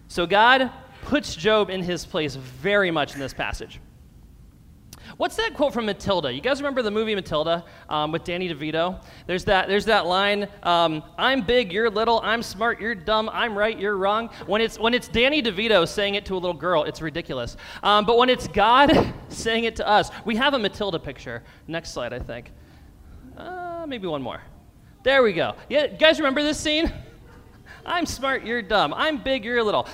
So 0.07 0.27
God 0.27 0.69
puts 1.03 1.36
Job 1.36 1.69
in 1.72 1.81
his 1.81 2.05
place 2.05 2.36
very 2.36 2.91
much 2.91 3.15
in 3.15 3.19
this 3.19 3.34
passage. 3.34 3.79
What's 5.17 5.38
that 5.38 5.53
quote 5.53 5.72
from 5.72 5.86
Matilda? 5.86 6.34
You 6.34 6.41
guys 6.41 6.60
remember 6.60 6.81
the 6.81 6.91
movie 6.91 7.15
Matilda 7.15 7.63
um, 7.88 8.12
with 8.12 8.25
Danny 8.25 8.53
DeVito? 8.53 9.01
There's 9.27 9.45
that, 9.45 9.69
there's 9.69 9.86
that 9.86 10.05
line, 10.05 10.50
um, 10.62 11.03
I'm 11.17 11.39
big, 11.41 11.72
you're 11.72 11.89
little, 11.89 12.19
I'm 12.22 12.43
smart, 12.43 12.81
you're 12.81 12.95
dumb, 12.95 13.29
I'm 13.31 13.57
right, 13.57 13.79
you're 13.79 13.95
wrong. 13.95 14.29
When 14.45 14.60
it's, 14.60 14.77
when 14.77 14.93
it's 14.93 15.07
Danny 15.07 15.41
DeVito 15.41 15.88
saying 15.88 16.15
it 16.15 16.25
to 16.25 16.34
a 16.34 16.38
little 16.38 16.53
girl, 16.53 16.84
it's 16.84 17.01
ridiculous. 17.01 17.55
Um, 17.81 18.03
but 18.03 18.17
when 18.17 18.29
it's 18.29 18.50
God 18.50 19.13
saying 19.29 19.63
it 19.63 19.77
to 19.77 19.88
us, 19.88 20.12
we 20.25 20.36
have 20.36 20.53
a 20.53 20.60
Matilda 20.60 21.00
picture. 21.00 21.43
Next 21.65 21.91
slide, 21.91 22.12
I 22.12 22.19
think. 22.19 22.51
Uh, 23.38 23.86
maybe 23.88 24.07
one 24.07 24.22
more. 24.22 24.41
There 25.03 25.24
we 25.24 25.31
go. 25.31 25.55
Yeah, 25.69 25.86
you 25.86 25.98
guys 25.98 26.19
remember 26.19 26.43
this 26.43 26.60
scene? 26.60 26.91
I'm 27.86 28.05
smart, 28.05 28.43
you're 28.43 28.62
dumb. 28.62 28.93
I'm 28.93 29.24
big, 29.24 29.45
you're 29.45 29.63
little. 29.63 29.88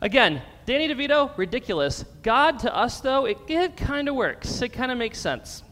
Again, 0.00 0.42
Danny 0.68 0.86
DeVito, 0.86 1.30
ridiculous. 1.38 2.04
God 2.22 2.58
to 2.58 2.76
us, 2.76 3.00
though, 3.00 3.24
it, 3.24 3.38
it 3.48 3.74
kind 3.74 4.06
of 4.06 4.14
works. 4.14 4.60
It 4.60 4.68
kind 4.68 4.92
of 4.92 4.98
makes 4.98 5.18
sense. 5.18 5.62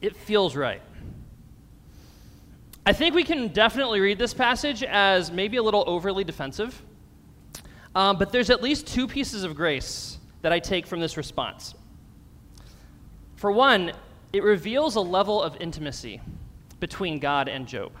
It 0.00 0.16
feels 0.16 0.56
right. 0.56 0.80
I 2.86 2.94
think 2.94 3.14
we 3.14 3.22
can 3.22 3.48
definitely 3.48 4.00
read 4.00 4.16
this 4.16 4.32
passage 4.32 4.82
as 4.82 5.30
maybe 5.30 5.58
a 5.58 5.62
little 5.62 5.84
overly 5.86 6.24
defensive, 6.24 6.82
um, 7.94 8.16
but 8.16 8.32
there's 8.32 8.48
at 8.48 8.62
least 8.62 8.86
two 8.86 9.06
pieces 9.06 9.44
of 9.44 9.54
grace 9.54 10.16
that 10.40 10.54
I 10.54 10.58
take 10.58 10.86
from 10.86 11.00
this 11.00 11.18
response. 11.18 11.74
For 13.36 13.52
one, 13.52 13.92
it 14.32 14.42
reveals 14.42 14.96
a 14.96 15.02
level 15.02 15.42
of 15.42 15.54
intimacy 15.60 16.22
between 16.80 17.18
God 17.18 17.46
and 17.46 17.66
Job. 17.66 17.92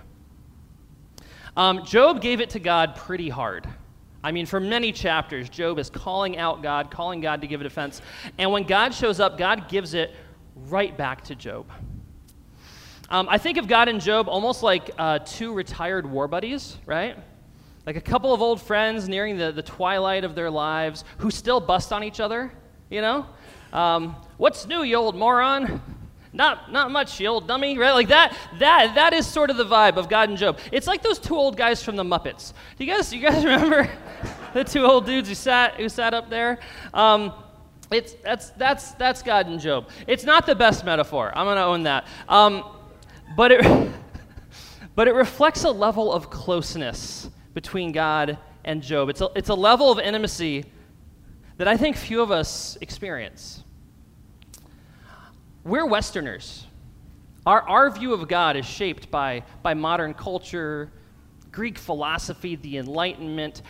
Um, 1.54 1.84
Job 1.84 2.22
gave 2.22 2.40
it 2.40 2.48
to 2.48 2.58
God 2.58 2.96
pretty 2.96 3.28
hard. 3.28 3.68
I 4.22 4.32
mean, 4.32 4.46
for 4.46 4.60
many 4.60 4.92
chapters, 4.92 5.48
Job 5.48 5.78
is 5.78 5.88
calling 5.88 6.36
out 6.36 6.62
God, 6.62 6.90
calling 6.90 7.20
God 7.20 7.40
to 7.40 7.46
give 7.46 7.60
a 7.60 7.64
defense. 7.64 8.02
And 8.36 8.52
when 8.52 8.64
God 8.64 8.92
shows 8.92 9.18
up, 9.18 9.38
God 9.38 9.68
gives 9.68 9.94
it 9.94 10.14
right 10.54 10.96
back 10.96 11.24
to 11.24 11.34
Job. 11.34 11.66
Um, 13.08 13.28
I 13.30 13.38
think 13.38 13.56
of 13.56 13.66
God 13.66 13.88
and 13.88 14.00
Job 14.00 14.28
almost 14.28 14.62
like 14.62 14.90
uh, 14.98 15.20
two 15.20 15.52
retired 15.52 16.08
war 16.08 16.28
buddies, 16.28 16.76
right? 16.86 17.16
Like 17.86 17.96
a 17.96 18.00
couple 18.00 18.34
of 18.34 18.42
old 18.42 18.60
friends 18.60 19.08
nearing 19.08 19.38
the, 19.38 19.52
the 19.52 19.62
twilight 19.62 20.22
of 20.22 20.34
their 20.34 20.50
lives 20.50 21.04
who 21.18 21.30
still 21.30 21.60
bust 21.60 21.92
on 21.92 22.04
each 22.04 22.20
other, 22.20 22.52
you 22.90 23.00
know? 23.00 23.26
Um, 23.72 24.16
What's 24.36 24.66
new, 24.66 24.82
you 24.82 24.96
old 24.96 25.16
moron? 25.16 25.82
Not, 26.32 26.70
not 26.70 26.92
much, 26.92 27.18
you 27.18 27.26
old 27.26 27.48
dummy, 27.48 27.76
right? 27.76 27.92
Like 27.92 28.08
that, 28.08 28.36
that, 28.60 28.94
that 28.94 29.12
is 29.12 29.26
sort 29.26 29.50
of 29.50 29.56
the 29.56 29.64
vibe 29.64 29.96
of 29.96 30.08
God 30.08 30.28
and 30.28 30.38
Job. 30.38 30.58
It's 30.70 30.86
like 30.86 31.02
those 31.02 31.18
two 31.18 31.34
old 31.34 31.56
guys 31.56 31.82
from 31.82 31.96
the 31.96 32.04
Muppets. 32.04 32.52
Do 32.78 32.84
you 32.84 32.92
guys, 32.92 33.12
you 33.12 33.20
guys 33.20 33.44
remember 33.44 33.90
the 34.54 34.62
two 34.62 34.84
old 34.84 35.06
dudes 35.06 35.28
who 35.28 35.34
sat, 35.34 35.74
who 35.74 35.88
sat 35.88 36.14
up 36.14 36.30
there? 36.30 36.60
Um, 36.94 37.32
it's, 37.90 38.12
that's, 38.22 38.50
that's, 38.50 38.92
that's 38.92 39.22
God 39.22 39.48
and 39.48 39.58
Job. 39.58 39.88
It's 40.06 40.22
not 40.22 40.46
the 40.46 40.54
best 40.54 40.84
metaphor. 40.84 41.32
I'm 41.34 41.46
going 41.46 41.56
to 41.56 41.64
own 41.64 41.82
that. 41.82 42.06
Um, 42.28 42.64
but, 43.36 43.50
it, 43.50 43.90
but 44.94 45.08
it 45.08 45.14
reflects 45.14 45.64
a 45.64 45.70
level 45.70 46.12
of 46.12 46.30
closeness 46.30 47.28
between 47.54 47.90
God 47.90 48.38
and 48.64 48.80
Job. 48.80 49.08
It's 49.08 49.20
a, 49.20 49.30
it's 49.34 49.48
a 49.48 49.54
level 49.54 49.90
of 49.90 49.98
intimacy 49.98 50.64
that 51.56 51.66
I 51.66 51.76
think 51.76 51.96
few 51.96 52.22
of 52.22 52.30
us 52.30 52.78
experience. 52.80 53.64
We're 55.62 55.84
Westerners. 55.84 56.66
Our, 57.44 57.60
our 57.68 57.90
view 57.90 58.14
of 58.14 58.26
God 58.28 58.56
is 58.56 58.64
shaped 58.64 59.10
by, 59.10 59.42
by 59.62 59.74
modern 59.74 60.14
culture, 60.14 60.90
Greek 61.52 61.76
philosophy, 61.76 62.56
the 62.56 62.78
Enlightenment. 62.78 63.60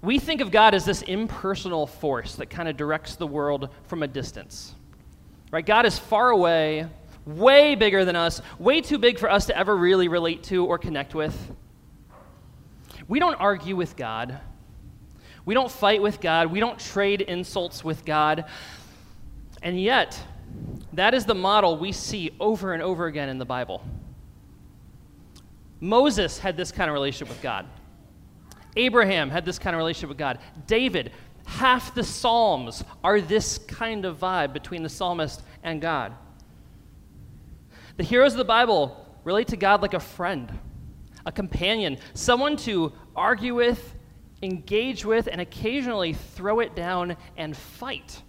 We 0.00 0.18
think 0.18 0.40
of 0.40 0.50
God 0.50 0.74
as 0.74 0.86
this 0.86 1.02
impersonal 1.02 1.86
force 1.86 2.36
that 2.36 2.48
kind 2.48 2.68
of 2.68 2.78
directs 2.78 3.16
the 3.16 3.26
world 3.26 3.68
from 3.84 4.02
a 4.02 4.08
distance. 4.08 4.74
Right? 5.50 5.64
God 5.64 5.84
is 5.84 5.98
far 5.98 6.30
away, 6.30 6.88
way 7.26 7.74
bigger 7.74 8.06
than 8.06 8.16
us, 8.16 8.40
way 8.58 8.80
too 8.80 8.96
big 8.96 9.18
for 9.18 9.30
us 9.30 9.44
to 9.46 9.56
ever 9.56 9.76
really 9.76 10.08
relate 10.08 10.42
to 10.44 10.64
or 10.64 10.78
connect 10.78 11.14
with. 11.14 11.36
We 13.08 13.18
don't 13.18 13.34
argue 13.34 13.76
with 13.76 13.94
God. 13.94 14.40
We 15.44 15.52
don't 15.52 15.70
fight 15.70 16.00
with 16.00 16.22
God. 16.22 16.50
We 16.50 16.60
don't 16.60 16.78
trade 16.78 17.20
insults 17.20 17.84
with 17.84 18.06
God. 18.06 18.46
And 19.62 19.78
yet, 19.80 20.18
that 20.96 21.14
is 21.14 21.24
the 21.24 21.34
model 21.34 21.78
we 21.78 21.92
see 21.92 22.34
over 22.40 22.72
and 22.72 22.82
over 22.82 23.06
again 23.06 23.28
in 23.28 23.38
the 23.38 23.44
Bible. 23.44 23.82
Moses 25.80 26.38
had 26.38 26.56
this 26.56 26.72
kind 26.72 26.88
of 26.88 26.94
relationship 26.94 27.28
with 27.28 27.42
God. 27.42 27.66
Abraham 28.76 29.30
had 29.30 29.44
this 29.44 29.58
kind 29.58 29.74
of 29.74 29.78
relationship 29.78 30.08
with 30.08 30.18
God. 30.18 30.38
David, 30.66 31.12
half 31.46 31.94
the 31.94 32.02
Psalms 32.02 32.82
are 33.04 33.20
this 33.20 33.58
kind 33.58 34.04
of 34.04 34.18
vibe 34.18 34.52
between 34.52 34.82
the 34.82 34.88
psalmist 34.88 35.42
and 35.62 35.80
God. 35.80 36.14
The 37.96 38.04
heroes 38.04 38.32
of 38.32 38.38
the 38.38 38.44
Bible 38.44 39.06
relate 39.24 39.48
to 39.48 39.56
God 39.56 39.82
like 39.82 39.94
a 39.94 40.00
friend, 40.00 40.52
a 41.24 41.32
companion, 41.32 41.98
someone 42.14 42.56
to 42.58 42.92
argue 43.14 43.54
with, 43.54 43.94
engage 44.42 45.04
with, 45.04 45.28
and 45.30 45.40
occasionally 45.40 46.12
throw 46.12 46.60
it 46.60 46.74
down 46.74 47.16
and 47.36 47.56
fight. 47.56 48.22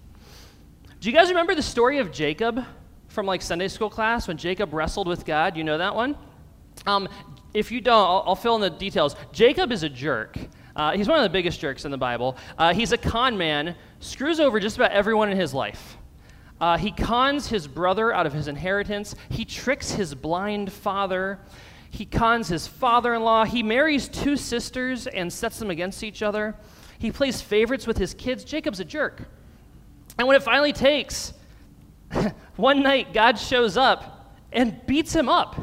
Do 1.00 1.12
you 1.12 1.16
guys 1.16 1.30
remember 1.30 1.54
the 1.54 1.62
story 1.62 2.00
of 2.00 2.12
Jacob 2.12 2.66
from 3.08 3.28
like 3.28 3.44
Sunday 3.44 3.68
school 3.68 3.90
class 3.90 4.28
when 4.28 4.36
Jacob 4.36 4.74
wrestled 4.74 5.08
with 5.08 5.26
God? 5.26 5.56
You 5.56 5.64
know 5.64 5.78
that 5.78 5.94
one? 5.94 6.18
Um, 6.88 7.08
if 7.54 7.72
you 7.72 7.82
don't, 7.82 7.94
I'll, 7.96 8.24
I'll, 8.26 8.36
fill 8.36 8.56
in 8.56 8.62
the 8.62 8.72
details. 8.72 9.16
Jacob 9.32 9.72
is 9.72 9.84
a 9.84 9.90
jerk. 9.90 10.40
Uh, 10.76 10.94
he's 10.94 11.08
one 11.08 11.20
of 11.20 11.24
the 11.24 11.30
biggest 11.30 11.60
jerks 11.60 11.86
in 11.86 11.92
the 11.92 12.00
Bible. 12.00 12.36
Uh, 12.58 12.74
he's 12.74 12.94
a 12.94 12.98
con 12.98 13.38
man, 13.38 13.76
screws 14.00 14.40
over 14.40 14.60
just 14.60 14.76
about 14.76 14.92
everyone 14.92 15.30
in 15.30 15.38
his 15.38 15.54
life. 15.54 15.98
Uh, 16.60 16.80
he 16.80 16.90
cons 16.90 17.48
his 17.48 17.68
brother 17.68 18.12
out 18.12 18.26
of 18.26 18.34
his 18.34 18.48
inheritance. 18.48 19.14
He 19.30 19.46
tricks 19.46 19.92
his 19.92 20.16
blind 20.16 20.72
father. 20.72 21.40
He 21.92 22.06
cons 22.06 22.48
his 22.48 22.66
father 22.66 23.14
in 23.14 23.22
law. 23.22 23.46
He 23.46 23.62
marries 23.62 24.08
two 24.08 24.36
sisters 24.36 25.06
and 25.06 25.32
sets 25.32 25.60
them 25.60 25.70
against 25.70 26.04
each 26.04 26.24
other. 26.24 26.56
He 26.98 27.12
plays 27.12 27.40
favorites 27.40 27.86
with 27.86 28.00
his 28.00 28.16
kids. 28.16 28.44
Jacob's 28.44 28.80
a 28.80 28.86
jerk. 28.86 29.30
And 30.18 30.28
when 30.28 30.36
it 30.36 30.44
finally 30.44 30.74
takes, 30.74 31.34
one 32.56 32.82
night 32.82 33.14
God 33.14 33.38
shows 33.38 33.78
up 33.78 34.36
and 34.52 34.86
beats 34.86 35.14
him 35.14 35.30
up. 35.30 35.60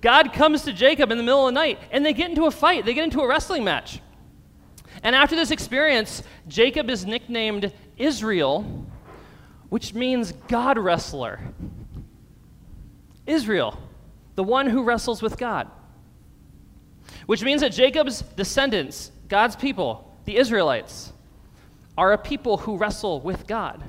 God 0.00 0.32
comes 0.32 0.62
to 0.62 0.72
Jacob 0.72 1.12
in 1.12 1.18
the 1.18 1.22
middle 1.22 1.46
of 1.46 1.54
the 1.54 1.60
night 1.60 1.78
and 1.92 2.04
they 2.04 2.12
get 2.12 2.30
into 2.30 2.46
a 2.46 2.50
fight, 2.50 2.84
they 2.84 2.94
get 2.94 3.04
into 3.04 3.20
a 3.20 3.28
wrestling 3.28 3.64
match. 3.64 4.00
And 5.02 5.16
after 5.16 5.36
this 5.36 5.50
experience, 5.50 6.22
Jacob 6.48 6.90
is 6.90 7.04
nicknamed 7.04 7.72
Israel, 7.96 8.86
which 9.68 9.94
means 9.94 10.32
God 10.48 10.78
wrestler. 10.78 11.40
Israel, 13.26 13.78
the 14.34 14.44
one 14.44 14.66
who 14.66 14.82
wrestles 14.82 15.22
with 15.22 15.38
God. 15.38 15.70
Which 17.26 17.42
means 17.42 17.60
that 17.60 17.72
Jacob's 17.72 18.22
descendants, 18.22 19.12
God's 19.28 19.56
people, 19.56 20.18
the 20.24 20.36
Israelites, 20.36 21.11
are 21.96 22.12
a 22.12 22.18
people 22.18 22.56
who 22.56 22.76
wrestle 22.76 23.20
with 23.20 23.46
God. 23.46 23.82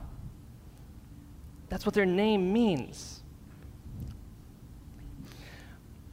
That's 1.69 1.85
what 1.85 1.95
their 1.95 2.05
name 2.05 2.51
means. 2.53 3.21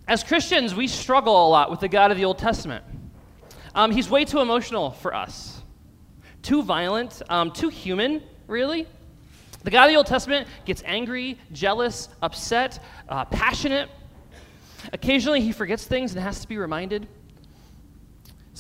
As 0.06 0.25
Christians, 0.25 0.75
we 0.75 0.88
struggle 0.88 1.47
a 1.47 1.49
lot 1.49 1.70
with 1.70 1.80
the 1.80 1.88
God 1.88 2.11
of 2.11 2.16
the 2.16 2.25
Old 2.25 2.38
Testament. 2.38 2.85
Um, 3.75 3.90
he's 3.92 4.11
way 4.11 4.25
too 4.25 4.40
emotional 4.40 4.90
for 4.90 5.14
us, 5.14 5.62
too 6.42 6.62
violent, 6.62 7.23
um, 7.28 7.52
too 7.52 7.68
human, 7.68 8.23
really. 8.49 8.87
The 9.62 9.70
God 9.70 9.85
of 9.85 9.90
the 9.90 9.97
Old 9.97 10.06
Testament 10.06 10.49
gets 10.64 10.82
angry, 10.87 11.38
jealous, 11.52 12.09
upset, 12.23 12.82
uh, 13.09 13.26
passionate. 13.26 13.88
Occasionally, 14.92 15.42
he 15.42 15.52
forgets 15.52 15.85
things 15.85 16.14
and 16.14 16.23
has 16.23 16.40
to 16.40 16.49
be 16.49 16.56
reminded. 16.56 17.06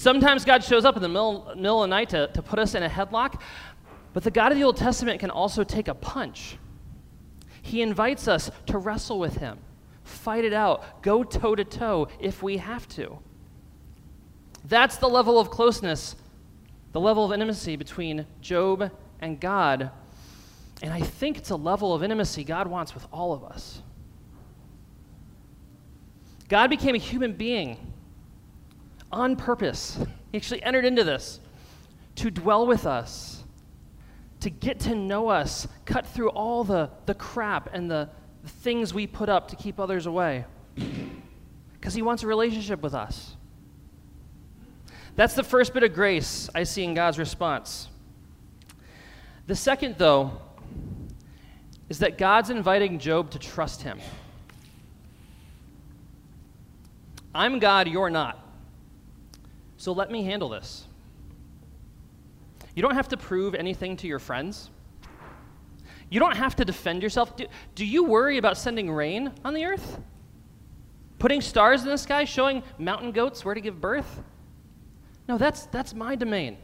Sometimes 0.00 0.46
God 0.46 0.64
shows 0.64 0.86
up 0.86 0.96
in 0.96 1.02
the 1.02 1.08
middle, 1.08 1.52
middle 1.54 1.82
of 1.82 1.90
the 1.90 1.94
night 1.94 2.08
to, 2.08 2.28
to 2.28 2.40
put 2.40 2.58
us 2.58 2.74
in 2.74 2.82
a 2.82 2.88
headlock. 2.88 3.38
But 4.14 4.24
the 4.24 4.30
God 4.30 4.50
of 4.50 4.56
the 4.56 4.64
Old 4.64 4.78
Testament 4.78 5.20
can 5.20 5.28
also 5.28 5.62
take 5.62 5.88
a 5.88 5.94
punch. 5.94 6.56
He 7.60 7.82
invites 7.82 8.26
us 8.26 8.50
to 8.64 8.78
wrestle 8.78 9.18
with 9.18 9.36
him, 9.36 9.58
fight 10.02 10.46
it 10.46 10.54
out, 10.54 11.02
go 11.02 11.22
toe 11.22 11.54
to 11.54 11.64
toe 11.64 12.08
if 12.18 12.42
we 12.42 12.56
have 12.56 12.88
to. 12.88 13.18
That's 14.64 14.96
the 14.96 15.06
level 15.06 15.38
of 15.38 15.50
closeness, 15.50 16.16
the 16.92 17.00
level 17.00 17.26
of 17.26 17.32
intimacy 17.34 17.76
between 17.76 18.24
Job 18.40 18.90
and 19.20 19.38
God 19.38 19.90
and 20.82 20.94
I 20.94 21.02
think 21.02 21.36
it's 21.36 21.50
a 21.50 21.56
level 21.56 21.94
of 21.94 22.02
intimacy 22.02 22.42
God 22.42 22.66
wants 22.66 22.94
with 22.94 23.06
all 23.12 23.34
of 23.34 23.44
us. 23.44 23.82
God 26.48 26.70
became 26.70 26.94
a 26.94 26.98
human 26.98 27.34
being 27.34 27.90
on 29.12 29.36
purpose. 29.36 29.98
He 30.32 30.38
actually 30.38 30.62
entered 30.62 30.84
into 30.84 31.04
this 31.04 31.40
to 32.16 32.30
dwell 32.30 32.66
with 32.66 32.86
us, 32.86 33.42
to 34.40 34.50
get 34.50 34.80
to 34.80 34.94
know 34.94 35.28
us, 35.28 35.66
cut 35.84 36.06
through 36.06 36.30
all 36.30 36.64
the, 36.64 36.90
the 37.06 37.14
crap 37.14 37.70
and 37.72 37.90
the, 37.90 38.08
the 38.42 38.48
things 38.48 38.92
we 38.92 39.06
put 39.06 39.28
up 39.28 39.48
to 39.48 39.56
keep 39.56 39.78
others 39.78 40.06
away. 40.06 40.44
Because 41.72 41.94
he 41.94 42.02
wants 42.02 42.22
a 42.22 42.26
relationship 42.26 42.82
with 42.82 42.94
us. 42.94 43.36
That's 45.16 45.34
the 45.34 45.42
first 45.42 45.74
bit 45.74 45.82
of 45.82 45.92
grace 45.92 46.48
I 46.54 46.62
see 46.62 46.84
in 46.84 46.94
God's 46.94 47.18
response. 47.18 47.88
The 49.46 49.56
second, 49.56 49.96
though, 49.98 50.40
is 51.88 51.98
that 51.98 52.16
God's 52.16 52.50
inviting 52.50 52.98
Job 52.98 53.30
to 53.32 53.38
trust 53.38 53.82
him. 53.82 53.98
I'm 57.34 57.58
God, 57.58 57.88
you're 57.88 58.10
not. 58.10 58.49
So 59.80 59.92
let 59.92 60.10
me 60.10 60.24
handle 60.24 60.50
this. 60.50 60.84
You 62.74 62.82
don't 62.82 62.96
have 62.96 63.08
to 63.08 63.16
prove 63.16 63.54
anything 63.54 63.96
to 63.96 64.06
your 64.06 64.18
friends. 64.18 64.68
You 66.10 66.20
don't 66.20 66.36
have 66.36 66.54
to 66.56 66.66
defend 66.66 67.02
yourself. 67.02 67.34
Do, 67.34 67.46
do, 67.74 67.86
you 67.86 68.04
worry 68.04 68.36
about 68.36 68.58
sending 68.58 68.92
rain 68.92 69.32
on 69.42 69.54
the 69.54 69.64
earth? 69.64 69.98
Putting 71.18 71.40
stars 71.40 71.82
in 71.82 71.88
the 71.88 71.96
sky, 71.96 72.26
showing 72.26 72.62
mountain 72.78 73.10
goats 73.10 73.42
where 73.42 73.54
to 73.54 73.60
give 73.62 73.80
birth? 73.80 74.22
No, 75.26 75.38
that's, 75.38 75.64
that's 75.64 75.94
my 75.94 76.14
domain. 76.14 76.58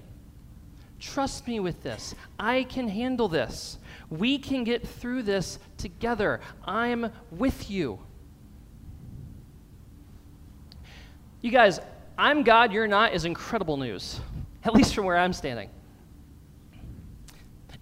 Trust 1.00 1.48
me 1.48 1.59
with 1.59 1.83
this. 1.83 2.14
I 2.38 2.64
can 2.64 2.87
handle 2.87 3.29
this. 3.29 3.79
We 4.11 4.37
can 4.37 4.62
get 4.62 4.87
through 4.87 5.22
this 5.22 5.59
together. 5.79 6.42
I'm 6.66 7.11
with 7.31 7.70
you. 7.70 7.98
You 11.40 11.50
guys, 11.50 11.81
I'm 12.18 12.42
God, 12.42 12.72
you're 12.72 12.87
not 12.87 13.14
is 13.14 13.24
incredible 13.24 13.76
news, 13.76 14.20
at 14.64 14.74
least 14.74 14.94
from 14.94 15.05
where 15.05 15.16
I'm 15.16 15.33
standing. 15.33 15.70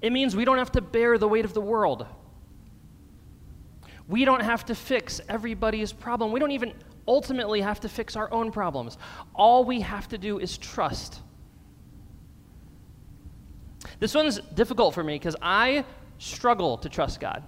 It 0.03 0.11
means 0.11 0.35
we 0.35 0.45
don't 0.45 0.59
have 0.59 0.73
to 0.73 0.81
bear 0.81 1.19
the 1.19 1.29
weight 1.29 1.45
of 1.45 1.55
the 1.55 1.61
world. 1.61 2.07
We 4.09 4.25
don't 4.25 4.43
have 4.43 4.67
to 4.67 4.75
fix 4.75 5.21
everybody's 5.29 5.93
problem. 5.93 6.33
We 6.33 6.41
don't 6.41 6.51
even 6.51 6.75
ultimately 7.07 7.61
have 7.61 7.81
to 7.81 7.89
fix 7.89 8.17
our 8.17 8.31
own 8.33 8.51
problems. 8.51 8.99
All 9.35 9.65
we 9.65 9.81
have 9.81 10.09
to 10.09 10.19
do 10.19 10.39
is 10.39 10.59
trust. 10.59 11.21
This 14.01 14.15
one's 14.15 14.41
difficult 14.55 14.95
for 14.95 15.03
me 15.03 15.15
because 15.15 15.37
I 15.41 15.85
struggle 16.19 16.79
to 16.79 16.89
trust 16.89 17.21
God. 17.21 17.43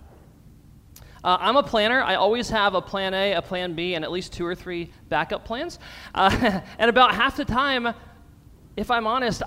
Uh, 1.27 1.37
I'm 1.41 1.57
a 1.57 1.63
planner. 1.65 2.01
I 2.05 2.15
always 2.15 2.49
have 2.51 2.75
a 2.75 2.81
plan 2.81 3.13
A, 3.13 3.33
a 3.33 3.43
plan 3.43 3.75
B, 3.75 3.97
and 3.97 4.05
at 4.05 4.13
least 4.13 4.33
two 4.33 4.47
or 4.47 4.55
three 4.55 4.93
backup 5.09 5.45
plans. 5.45 5.81
Uh, 6.15 6.61
and 6.79 6.89
about 6.89 7.17
half 7.17 7.37
the 7.37 7.45
time, 7.45 7.93
if 8.77 8.93
I'm 8.93 9.09
honest, 9.09 9.43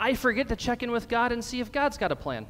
I 0.00 0.14
forget 0.14 0.48
to 0.48 0.56
check 0.56 0.82
in 0.82 0.90
with 0.90 1.08
God 1.08 1.30
and 1.30 1.44
see 1.44 1.60
if 1.60 1.70
God's 1.70 1.96
got 1.96 2.10
a 2.10 2.16
plan. 2.16 2.44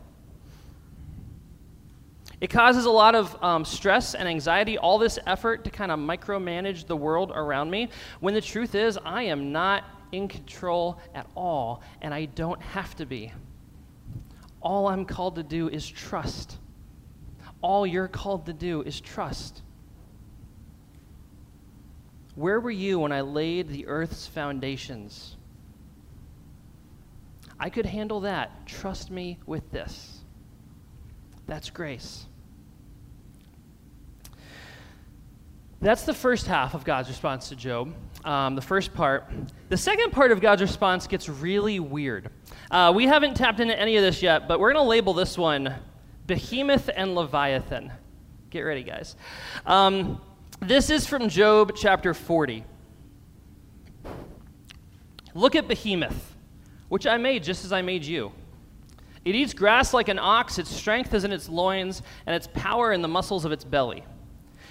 It 2.41 2.49
causes 2.49 2.87
a 2.87 2.91
lot 2.91 3.15
of 3.15 3.37
um, 3.45 3.67
stress 3.67 4.15
and 4.15 4.27
anxiety, 4.27 4.79
all 4.79 4.97
this 4.97 5.19
effort 5.27 5.65
to 5.65 5.71
kind 5.71 5.93
of 5.93 5.99
micromanage 5.99 6.87
the 6.87 6.97
world 6.97 7.33
around 7.35 7.71
me, 7.71 7.91
when 8.21 8.33
the 8.33 8.41
truth 8.41 8.75
is, 8.75 8.99
I 9.05 9.25
am 9.25 9.53
not 9.53 9.85
in 10.13 10.29
control 10.29 10.99
at 11.15 11.27
all, 11.37 11.83
and 12.01 12.15
I 12.15 12.25
don't 12.25 12.63
have 12.63 12.97
to 12.97 13.05
be. 13.05 13.35
All 14.63 14.89
I'm 14.89 15.05
called 15.05 15.35
to 15.35 15.43
do 15.43 15.69
is 15.69 15.87
trust. 15.87 16.57
All 17.63 17.87
you're 17.87 18.09
called 18.09 18.47
to 18.47 18.53
do 18.53 18.83
is 18.83 19.01
trust. 19.01 19.63
Where 22.35 22.61
were 22.61 22.71
you 22.71 23.01
when 23.01 23.13
I 23.13 23.21
laid 23.21 23.69
the 23.69 23.87
earth's 23.87 24.27
foundations? 24.27 25.37
I 27.59 27.69
could 27.69 27.85
handle 27.85 28.21
that. 28.21 28.67
Trust 28.67 29.11
me 29.11 29.39
with 29.45 29.71
this. 29.71 30.21
That's 31.47 31.69
grace. 31.69 32.25
That's 35.83 36.03
the 36.03 36.15
first 36.15 36.47
half 36.47 36.75
of 36.75 36.85
God's 36.85 37.09
response 37.09 37.49
to 37.49 37.57
Job, 37.57 37.95
um, 38.25 38.55
the 38.55 38.63
first 38.63 38.95
part. 38.95 39.31
The 39.71 39.77
second 39.77 40.13
part 40.13 40.31
of 40.31 40.41
God's 40.41 40.63
response 40.63 41.07
gets 41.07 41.29
really 41.29 41.81
weird. 41.81 42.31
Uh, 42.71 42.93
we 42.95 43.07
haven't 43.07 43.35
tapped 43.35 43.61
into 43.61 43.79
any 43.79 43.97
of 43.97 44.03
this 44.03 44.23
yet, 44.23 44.47
but 44.47 44.61
we're 44.61 44.73
going 44.73 44.85
to 44.85 44.89
label 44.89 45.15
this 45.15 45.37
one 45.37 45.75
Behemoth 46.31 46.89
and 46.95 47.17
Leviathan. 47.17 47.91
Get 48.51 48.61
ready, 48.61 48.85
guys. 48.85 49.17
Um, 49.67 50.21
this 50.61 50.89
is 50.89 51.05
from 51.05 51.29
Job 51.29 51.73
chapter 51.75 52.15
40. 52.15 52.63
Look 55.35 55.57
at 55.57 55.67
Behemoth, 55.67 56.37
which 56.89 57.05
I 57.05 57.17
made 57.17 57.43
just 57.43 57.65
as 57.65 57.73
I 57.73 57.83
made 57.83 58.05
you. 58.05 58.31
It 59.25 59.35
eats 59.35 59.53
grass 59.53 59.93
like 59.93 60.07
an 60.07 60.21
ox, 60.21 60.61
its 60.61 60.71
strength 60.71 61.15
is 61.15 61.25
in 61.25 61.33
its 61.33 61.49
loins, 61.49 62.01
and 62.27 62.37
its 62.37 62.47
power 62.55 62.93
in 62.93 63.03
the 63.03 63.09
muscles 63.09 63.45
of 63.45 63.51
its 63.51 63.65
belly. 63.65 64.05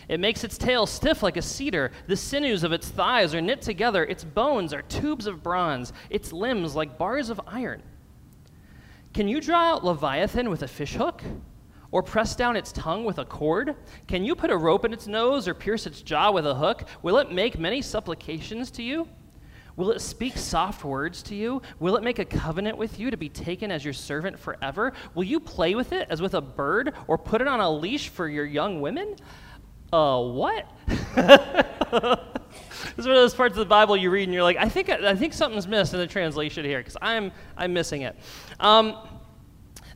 It 0.08 0.22
makes 0.22 0.46
its 0.46 0.58
tail 0.58 0.86
stiff 0.86 1.22
like 1.22 1.36
a 1.36 1.42
cedar. 1.42 1.92
The 2.08 2.16
sinews 2.16 2.64
of 2.64 2.72
its 2.72 2.88
thighs 2.88 3.36
are 3.36 3.42
knit 3.42 3.62
together. 3.62 4.06
Its 4.06 4.24
bones 4.24 4.74
are 4.74 4.82
tubes 4.84 5.28
of 5.28 5.44
bronze. 5.44 5.92
Its 6.10 6.32
limbs 6.32 6.74
like 6.74 6.98
bars 6.98 7.30
of 7.30 7.42
iron. 7.46 7.84
Can 9.14 9.28
you 9.28 9.42
draw 9.42 9.74
out 9.74 9.84
Leviathan 9.84 10.50
with 10.50 10.64
a 10.64 10.68
fishhook? 10.70 11.22
Or 11.92 12.04
press 12.04 12.36
down 12.36 12.56
its 12.56 12.72
tongue 12.72 13.04
with 13.04 13.18
a 13.18 13.26
cord? 13.26 13.76
Can 14.08 14.24
you 14.24 14.36
put 14.36 14.52
a 14.52 14.58
rope 14.58 14.86
in 14.86 14.94
its 14.94 15.08
nose 15.08 15.48
or 15.48 15.54
pierce 15.54 15.88
its 15.88 16.02
jaw 16.02 16.32
with 16.32 16.46
a 16.46 16.54
hook? 16.54 16.84
Will 17.02 17.18
it 17.18 17.32
make 17.32 17.58
many 17.58 17.82
supplications 17.82 18.70
to 18.72 18.84
you? 18.84 19.08
Will 19.76 19.92
it 19.92 20.02
speak 20.02 20.38
soft 20.38 20.84
words 20.84 21.24
to 21.24 21.36
you? 21.36 21.62
Will 21.80 21.96
it 21.96 22.04
make 22.04 22.20
a 22.20 22.26
covenant 22.26 22.78
with 22.78 23.00
you 23.00 23.10
to 23.10 23.18
be 23.18 23.30
taken 23.30 23.72
as 23.72 23.84
your 23.84 23.94
servant 23.94 24.38
forever? 24.38 24.94
Will 25.16 25.24
you 25.24 25.40
play 25.40 25.74
with 25.74 25.94
it 25.94 26.08
as 26.10 26.22
with 26.22 26.34
a 26.34 26.42
bird 26.42 26.94
or 27.08 27.18
put 27.18 27.42
it 27.42 27.48
on 27.48 27.60
a 27.60 27.72
leash 27.72 28.10
for 28.10 28.28
your 28.28 28.46
young 28.46 28.82
women? 28.82 29.16
Uh, 29.92 30.22
what? 30.22 30.70
This 32.96 33.06
is 33.06 33.08
one 33.08 33.16
of 33.16 33.22
those 33.22 33.34
parts 33.34 33.54
of 33.54 33.60
the 33.60 33.66
Bible 33.66 33.96
you 33.96 34.10
read 34.10 34.24
and 34.24 34.34
you're 34.34 34.44
like, 34.44 34.58
I 34.58 34.68
think, 34.68 34.90
I 34.90 35.16
think 35.16 35.34
something's 35.34 35.68
missed 35.68 35.94
in 35.94 36.00
the 36.00 36.08
translation 36.08 36.66
here 36.66 36.80
because 36.80 36.98
I'm, 37.02 37.32
I'm 37.58 37.74
missing 37.74 38.02
it. 38.02 38.16
Um, 38.60 38.98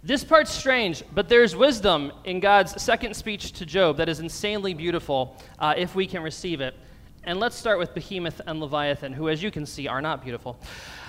this 0.06 0.22
part's 0.22 0.52
strange, 0.52 1.02
but 1.14 1.30
there's 1.30 1.56
wisdom 1.56 2.12
in 2.26 2.42
God's 2.42 2.82
second 2.82 3.16
speech 3.16 3.54
to 3.54 3.66
Job 3.66 3.96
that 3.98 4.10
is 4.10 4.20
insanely 4.20 4.74
beautiful 4.74 5.38
uh, 5.60 5.74
if 5.78 5.96
we 5.96 6.08
can 6.08 6.22
receive 6.22 6.60
it. 6.60 6.76
And 7.24 7.40
let's 7.40 7.56
start 7.56 7.80
with 7.80 7.94
Behemoth 7.94 8.42
and 8.46 8.60
Leviathan, 8.60 9.14
who, 9.14 9.30
as 9.30 9.42
you 9.42 9.50
can 9.50 9.66
see, 9.66 9.88
are 9.88 10.02
not 10.02 10.22
beautiful. 10.22 10.60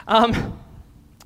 Um, 0.07 0.61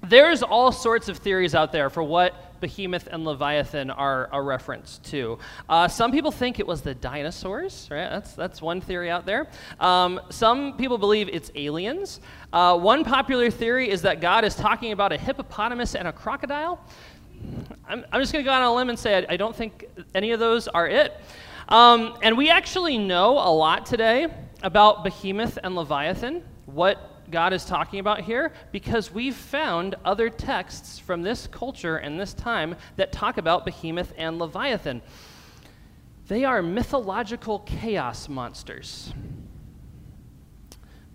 there's 0.02 0.42
all 0.42 0.72
sorts 0.72 1.10
of 1.10 1.18
theories 1.18 1.54
out 1.54 1.72
there 1.72 1.90
for 1.90 2.02
what 2.02 2.58
Behemoth 2.60 3.06
and 3.10 3.24
Leviathan 3.24 3.90
are 3.90 4.30
a 4.32 4.40
reference 4.40 4.98
to. 5.04 5.38
Uh, 5.68 5.88
some 5.88 6.10
people 6.10 6.30
think 6.30 6.58
it 6.58 6.66
was 6.66 6.80
the 6.80 6.94
dinosaurs, 6.94 7.86
right? 7.90 8.08
That's, 8.08 8.32
that's 8.32 8.62
one 8.62 8.80
theory 8.80 9.10
out 9.10 9.26
there. 9.26 9.48
Um, 9.78 10.20
some 10.30 10.76
people 10.76 10.98
believe 10.98 11.28
it's 11.28 11.50
aliens. 11.54 12.20
Uh, 12.52 12.78
one 12.78 13.04
popular 13.04 13.50
theory 13.50 13.90
is 13.90 14.02
that 14.02 14.20
God 14.20 14.44
is 14.44 14.54
talking 14.54 14.92
about 14.92 15.12
a 15.12 15.18
hippopotamus 15.18 15.94
and 15.94 16.08
a 16.08 16.12
crocodile. 16.12 16.80
I'm, 17.88 18.04
I'm 18.12 18.20
just 18.20 18.32
going 18.32 18.44
to 18.44 18.48
go 18.48 18.52
out 18.52 18.62
on 18.62 18.68
a 18.68 18.74
limb 18.74 18.90
and 18.90 18.98
say 18.98 19.18
I, 19.18 19.34
I, 19.34 19.36
don't 19.36 19.56
think 19.56 19.86
any 20.14 20.32
of 20.32 20.40
those 20.40 20.68
are 20.68 20.86
it. 20.86 21.12
Um, 21.68 22.18
and 22.22 22.36
we 22.36 22.50
actually 22.50 22.98
know 22.98 23.32
a 23.32 23.52
lot 23.52 23.86
today 23.86 24.28
about 24.62 25.04
Behemoth 25.04 25.58
and 25.62 25.74
Leviathan, 25.74 26.42
what 26.66 27.30
God 27.30 27.52
is 27.52 27.64
talking 27.64 28.00
about 28.00 28.20
here, 28.20 28.52
because 28.72 29.12
we've 29.12 29.34
found 29.34 29.94
other 30.04 30.28
texts 30.30 30.98
from 30.98 31.22
this 31.22 31.46
culture 31.46 31.96
and 31.96 32.18
this 32.18 32.34
time 32.34 32.74
that 32.96 33.12
talk 33.12 33.38
about 33.38 33.64
Behemoth 33.64 34.12
and 34.16 34.38
Leviathan. 34.38 35.02
They 36.26 36.44
are 36.44 36.62
mythological 36.62 37.60
chaos 37.60 38.28
monsters. 38.28 39.12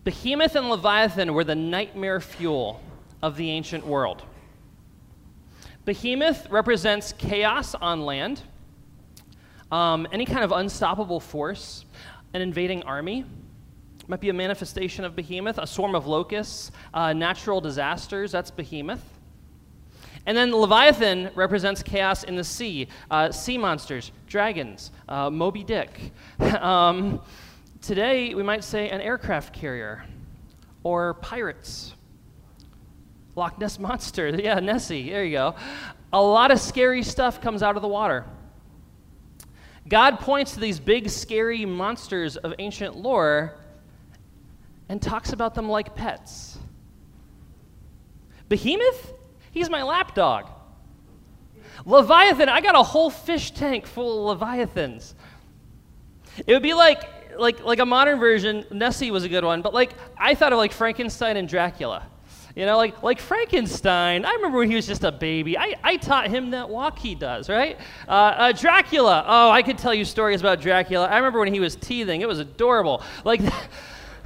Behemoth 0.04 0.56
and 0.56 0.70
Leviathan 0.70 1.34
were 1.34 1.44
the 1.44 1.56
nightmare 1.56 2.20
fuel 2.20 2.82
of 3.22 3.38
the 3.38 3.50
ancient 3.52 3.86
world. 3.86 4.24
Behemoth 5.86 6.50
represents 6.50 7.14
chaos 7.18 7.76
on 7.76 8.02
land, 8.06 8.42
um, 9.70 10.08
any 10.14 10.26
kind 10.26 10.46
of 10.46 10.54
unstoppable 10.54 11.20
force, 11.20 11.84
an 12.34 12.42
invading 12.42 12.84
army. 12.84 13.26
Might 14.08 14.22
be 14.22 14.30
a 14.30 14.34
manifestation 14.34 15.04
of 15.04 15.14
behemoth, 15.16 15.58
a 15.58 15.68
swarm 15.68 15.94
of 15.94 16.08
locusts, 16.08 16.72
uh, 16.94 17.12
natural 17.12 17.60
disasters, 17.60 18.32
that's 18.32 18.50
behemoth. 18.50 19.04
And 20.26 20.38
then 20.38 20.56
Leviathan 20.56 21.32
represents 21.36 21.84
chaos 21.84 22.24
in 22.24 22.38
the 22.38 22.46
sea, 22.46 22.88
uh, 23.12 23.32
sea 23.32 23.58
monsters, 23.58 24.14
dragons, 24.26 24.92
uh, 25.10 25.30
Moby 25.30 25.66
Dick. 25.66 26.14
um, 26.62 27.22
today, 27.82 28.34
we 28.34 28.44
might 28.44 28.64
say 28.64 28.90
an 28.90 29.02
aircraft 29.02 29.54
carrier 29.54 30.06
or 30.84 31.16
pirates. 31.16 31.94
Loch 33.36 33.58
Ness 33.60 33.80
Monster. 33.80 34.30
Yeah, 34.44 34.60
Nessie. 34.60 35.10
There 35.10 35.24
you 35.24 35.32
go. 35.32 35.56
A 36.12 36.22
lot 36.22 36.52
of 36.52 36.60
scary 36.60 37.04
stuff 37.04 37.42
comes 37.42 37.64
out 37.64 37.76
of 37.76 37.82
the 37.82 37.88
water. 37.88 38.26
God 39.88 40.20
points 40.20 40.54
to 40.54 40.60
these 40.60 40.80
big, 40.80 41.10
scary 41.10 41.66
monsters 41.66 42.38
of 42.38 42.54
ancient 42.60 42.96
lore 42.96 43.60
and 44.90 45.02
talks 45.02 45.34
about 45.34 45.56
them 45.56 45.68
like 45.68 45.96
pets. 45.96 46.58
Behemoth? 48.48 49.14
He's 49.52 49.70
my 49.70 49.84
lapdog. 49.84 50.50
Leviathan, 51.86 52.50
I 52.50 52.62
got 52.62 52.76
a 52.76 52.84
whole 52.84 53.10
fish 53.10 53.52
tank 53.52 53.86
full 53.86 54.30
of 54.30 54.40
leviathans. 54.42 55.16
It 56.46 56.54
would 56.54 56.64
be 56.64 56.74
like 56.74 57.10
like 57.38 57.64
like 57.64 57.80
a 57.80 57.86
modern 57.86 58.20
version, 58.20 58.66
Nessie 58.72 59.12
was 59.12 59.24
a 59.24 59.30
good 59.30 59.44
one, 59.44 59.62
but 59.62 59.74
like 59.74 59.94
I 60.18 60.36
thought 60.36 60.54
of 60.54 60.58
like 60.58 60.72
Frankenstein 60.72 61.38
and 61.38 61.48
Dracula. 61.48 62.08
You 62.56 62.68
know, 62.68 62.78
like, 62.78 63.02
like 63.02 63.20
Frankenstein, 63.20 64.26
I 64.26 64.34
remember 64.34 64.60
when 64.60 64.70
he 64.70 64.76
was 64.76 64.86
just 64.86 65.04
a 65.04 65.12
baby. 65.12 65.58
I, 65.58 65.74
I 65.84 65.98
taught 65.98 66.28
him 66.28 66.52
that 66.52 66.70
walk 66.70 67.00
he 67.00 67.16
does, 67.16 67.50
right? 67.50 67.80
Uh, 68.08 68.12
uh, 68.12 68.52
Dracula, 68.52 69.26
oh, 69.28 69.50
I 69.50 69.64
could 69.64 69.80
tell 69.80 69.94
you 69.94 70.06
stories 70.06 70.40
about 70.40 70.62
Dracula. 70.62 71.08
I 71.08 71.18
remember 71.18 71.40
when 71.40 71.52
he 71.52 71.60
was 71.60 71.76
teething, 71.76 72.22
it 72.22 72.28
was 72.28 72.38
adorable. 72.38 73.02
Like, 73.24 73.42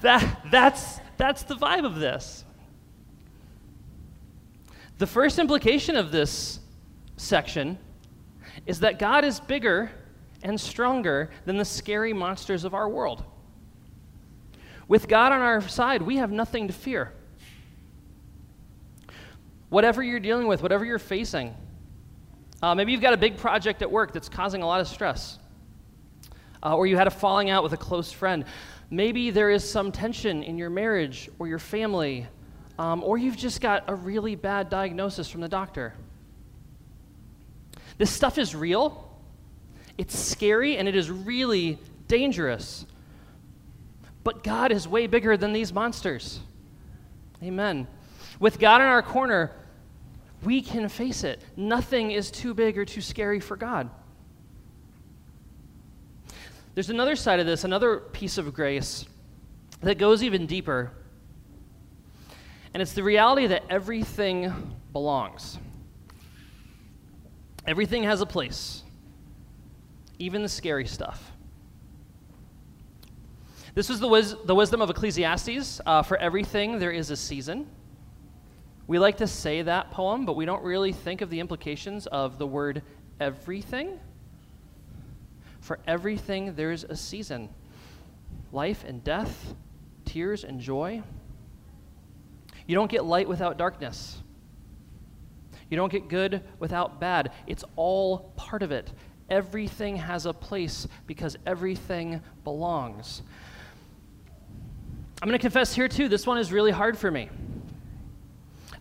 that, 0.00 0.40
that's, 0.50 0.98
that's 1.18 1.42
the 1.42 1.56
vibe 1.56 1.84
of 1.84 1.96
this. 1.96 2.46
The 4.96 5.06
first 5.06 5.38
implication 5.38 5.96
of 5.96 6.10
this 6.10 6.58
section 7.18 7.78
is 8.64 8.80
that 8.80 8.98
God 8.98 9.26
is 9.26 9.40
bigger 9.40 9.90
and 10.42 10.58
stronger 10.58 11.30
than 11.44 11.58
the 11.58 11.64
scary 11.66 12.14
monsters 12.14 12.64
of 12.64 12.72
our 12.72 12.88
world. 12.88 13.24
With 14.86 15.08
God 15.08 15.32
on 15.32 15.40
our 15.40 15.60
side, 15.62 16.02
we 16.02 16.16
have 16.16 16.30
nothing 16.30 16.68
to 16.68 16.74
fear. 16.74 17.12
Whatever 19.70 20.02
you're 20.02 20.20
dealing 20.20 20.46
with, 20.46 20.62
whatever 20.62 20.84
you're 20.84 20.98
facing, 20.98 21.54
uh, 22.62 22.74
maybe 22.74 22.92
you've 22.92 23.00
got 23.00 23.14
a 23.14 23.18
big 23.18 23.36
project 23.36 23.82
at 23.82 23.90
work 23.90 24.12
that's 24.12 24.28
causing 24.28 24.62
a 24.62 24.66
lot 24.66 24.80
of 24.80 24.88
stress, 24.88 25.38
uh, 26.62 26.76
or 26.76 26.86
you 26.86 26.96
had 26.96 27.06
a 27.06 27.10
falling 27.10 27.50
out 27.50 27.62
with 27.62 27.72
a 27.72 27.76
close 27.76 28.12
friend. 28.12 28.44
Maybe 28.90 29.30
there 29.30 29.50
is 29.50 29.68
some 29.68 29.90
tension 29.90 30.42
in 30.42 30.58
your 30.58 30.70
marriage 30.70 31.28
or 31.38 31.48
your 31.48 31.58
family, 31.58 32.26
um, 32.78 33.02
or 33.02 33.18
you've 33.18 33.36
just 33.36 33.60
got 33.60 33.84
a 33.88 33.94
really 33.94 34.34
bad 34.34 34.68
diagnosis 34.68 35.28
from 35.28 35.40
the 35.40 35.48
doctor. 35.48 35.94
This 37.96 38.10
stuff 38.10 38.38
is 38.38 38.54
real, 38.54 39.10
it's 39.96 40.18
scary, 40.18 40.76
and 40.76 40.88
it 40.88 40.96
is 40.96 41.10
really 41.10 41.78
dangerous. 42.08 42.86
But 44.24 44.42
God 44.42 44.72
is 44.72 44.88
way 44.88 45.06
bigger 45.06 45.36
than 45.36 45.52
these 45.52 45.72
monsters. 45.72 46.40
Amen. 47.42 47.86
With 48.40 48.58
God 48.58 48.80
in 48.80 48.86
our 48.86 49.02
corner, 49.02 49.52
we 50.42 50.62
can 50.62 50.88
face 50.88 51.24
it. 51.24 51.40
Nothing 51.56 52.10
is 52.10 52.30
too 52.30 52.54
big 52.54 52.78
or 52.78 52.84
too 52.84 53.00
scary 53.00 53.38
for 53.38 53.56
God. 53.56 53.90
There's 56.74 56.90
another 56.90 57.14
side 57.14 57.38
of 57.38 57.46
this, 57.46 57.64
another 57.64 57.98
piece 57.98 58.38
of 58.38 58.52
grace 58.52 59.04
that 59.80 59.98
goes 59.98 60.22
even 60.22 60.46
deeper. 60.46 60.90
And 62.72 62.82
it's 62.82 62.92
the 62.92 63.04
reality 63.04 63.46
that 63.46 63.64
everything 63.70 64.74
belongs. 64.92 65.58
Everything 67.66 68.02
has 68.02 68.20
a 68.20 68.26
place, 68.26 68.82
even 70.18 70.42
the 70.42 70.48
scary 70.48 70.86
stuff. 70.86 71.33
This 73.74 73.90
is 73.90 73.98
the, 73.98 74.06
wis- 74.06 74.36
the 74.44 74.54
wisdom 74.54 74.80
of 74.80 74.90
Ecclesiastes. 74.90 75.80
Uh, 75.84 76.02
for 76.02 76.16
everything, 76.16 76.78
there 76.78 76.92
is 76.92 77.10
a 77.10 77.16
season. 77.16 77.66
We 78.86 79.00
like 79.00 79.16
to 79.16 79.26
say 79.26 79.62
that 79.62 79.90
poem, 79.90 80.24
but 80.26 80.36
we 80.36 80.44
don't 80.44 80.62
really 80.62 80.92
think 80.92 81.22
of 81.22 81.30
the 81.30 81.40
implications 81.40 82.06
of 82.06 82.38
the 82.38 82.46
word 82.46 82.82
everything. 83.18 83.98
For 85.60 85.80
everything, 85.88 86.54
there's 86.54 86.84
a 86.84 86.94
season 86.94 87.48
life 88.52 88.84
and 88.86 89.02
death, 89.02 89.54
tears 90.04 90.44
and 90.44 90.60
joy. 90.60 91.02
You 92.68 92.76
don't 92.76 92.90
get 92.90 93.04
light 93.04 93.28
without 93.28 93.58
darkness. 93.58 94.22
You 95.68 95.76
don't 95.76 95.90
get 95.90 96.08
good 96.08 96.42
without 96.60 97.00
bad. 97.00 97.32
It's 97.48 97.64
all 97.74 98.32
part 98.36 98.62
of 98.62 98.70
it. 98.70 98.92
Everything 99.28 99.96
has 99.96 100.26
a 100.26 100.32
place 100.32 100.86
because 101.08 101.36
everything 101.44 102.20
belongs. 102.44 103.22
I'm 105.22 105.28
going 105.28 105.38
to 105.38 105.42
confess 105.42 105.74
here 105.74 105.88
too, 105.88 106.08
this 106.08 106.26
one 106.26 106.38
is 106.38 106.52
really 106.52 106.70
hard 106.70 106.98
for 106.98 107.10
me. 107.10 107.30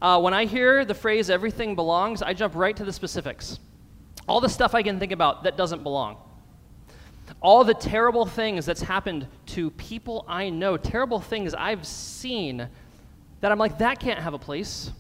Uh, 0.02 0.20
when 0.20 0.34
I 0.34 0.46
hear 0.46 0.84
the 0.84 0.94
phrase 0.94 1.30
everything 1.30 1.76
belongs, 1.76 2.22
I 2.22 2.34
jump 2.34 2.56
right 2.56 2.76
to 2.76 2.84
the 2.84 2.92
specifics. 2.92 3.60
All 4.28 4.42
the 4.42 4.50
stuff 4.50 4.76
I 4.76 4.84
can 4.84 5.00
think 5.00 5.12
about 5.12 5.44
that 5.44 5.56
doesn't 5.56 5.84
belong. 5.84 6.18
All 7.40 7.64
the 7.64 7.74
terrible 7.74 8.26
things 8.26 8.66
that's 8.66 8.82
happened 8.82 9.28
to 9.48 9.70
people 9.72 10.26
I 10.28 10.50
know, 10.50 10.76
terrible 10.76 11.22
things 11.22 11.54
I've 11.54 11.86
seen 11.86 12.68
that 13.40 13.52
I'm 13.52 13.60
like, 13.60 13.78
that 13.78 14.00
can't 14.00 14.20
have 14.20 14.34
a 14.34 14.40
place. 14.40 14.92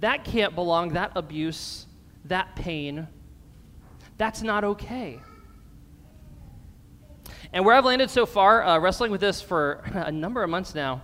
That 0.00 0.24
can't 0.24 0.54
belong, 0.54 0.94
that 0.94 1.12
abuse, 1.14 1.86
that 2.24 2.54
pain. 2.56 3.06
That's 4.18 4.42
not 4.42 4.64
okay. 4.64 5.20
And 7.52 7.64
where 7.64 7.74
I've 7.74 7.84
landed 7.84 8.10
so 8.10 8.26
far, 8.26 8.62
uh, 8.62 8.78
wrestling 8.78 9.10
with 9.10 9.20
this 9.20 9.40
for 9.40 9.82
a 9.94 10.12
number 10.12 10.42
of 10.42 10.50
months 10.50 10.74
now, 10.74 11.02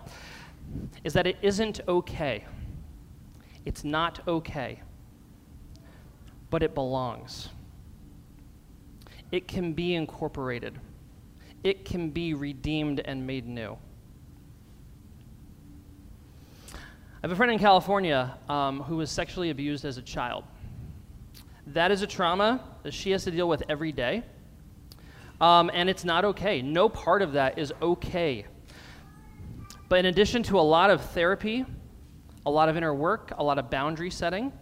is 1.04 1.12
that 1.14 1.26
it 1.26 1.36
isn't 1.42 1.80
okay. 1.88 2.44
It's 3.64 3.84
not 3.84 4.20
okay. 4.26 4.80
but 6.50 6.62
it 6.62 6.74
belongs. 6.74 7.48
It 9.30 9.46
can 9.48 9.72
be 9.74 9.94
incorporated, 9.94 10.78
it 11.62 11.84
can 11.84 12.10
be 12.10 12.34
redeemed 12.34 13.00
and 13.00 13.26
made 13.26 13.46
new. 13.46 13.76
I 16.72 17.22
have 17.22 17.32
a 17.32 17.36
friend 17.36 17.50
in 17.50 17.58
California 17.58 18.36
um, 18.48 18.80
who 18.80 18.96
was 18.96 19.10
sexually 19.10 19.50
abused 19.50 19.84
as 19.84 19.98
a 19.98 20.02
child. 20.02 20.44
That 21.66 21.90
is 21.90 22.02
a 22.02 22.06
trauma 22.06 22.64
that 22.84 22.94
she 22.94 23.10
has 23.10 23.24
to 23.24 23.30
deal 23.32 23.48
with 23.48 23.64
every 23.68 23.90
day. 23.90 24.22
Um, 25.40 25.70
and 25.72 25.88
it's 25.88 26.04
not 26.04 26.24
okay. 26.24 26.62
No 26.62 26.88
part 26.88 27.22
of 27.22 27.32
that 27.32 27.58
is 27.58 27.72
okay. 27.80 28.46
But 29.88 30.00
in 30.00 30.06
addition 30.06 30.42
to 30.44 30.58
a 30.58 30.62
lot 30.62 30.90
of 30.90 31.00
therapy, 31.00 31.64
a 32.44 32.50
lot 32.50 32.68
of 32.68 32.76
inner 32.76 32.94
work, 32.94 33.32
a 33.38 33.44
lot 33.44 33.58
of 33.58 33.70
boundary 33.70 34.10
setting, 34.10 34.52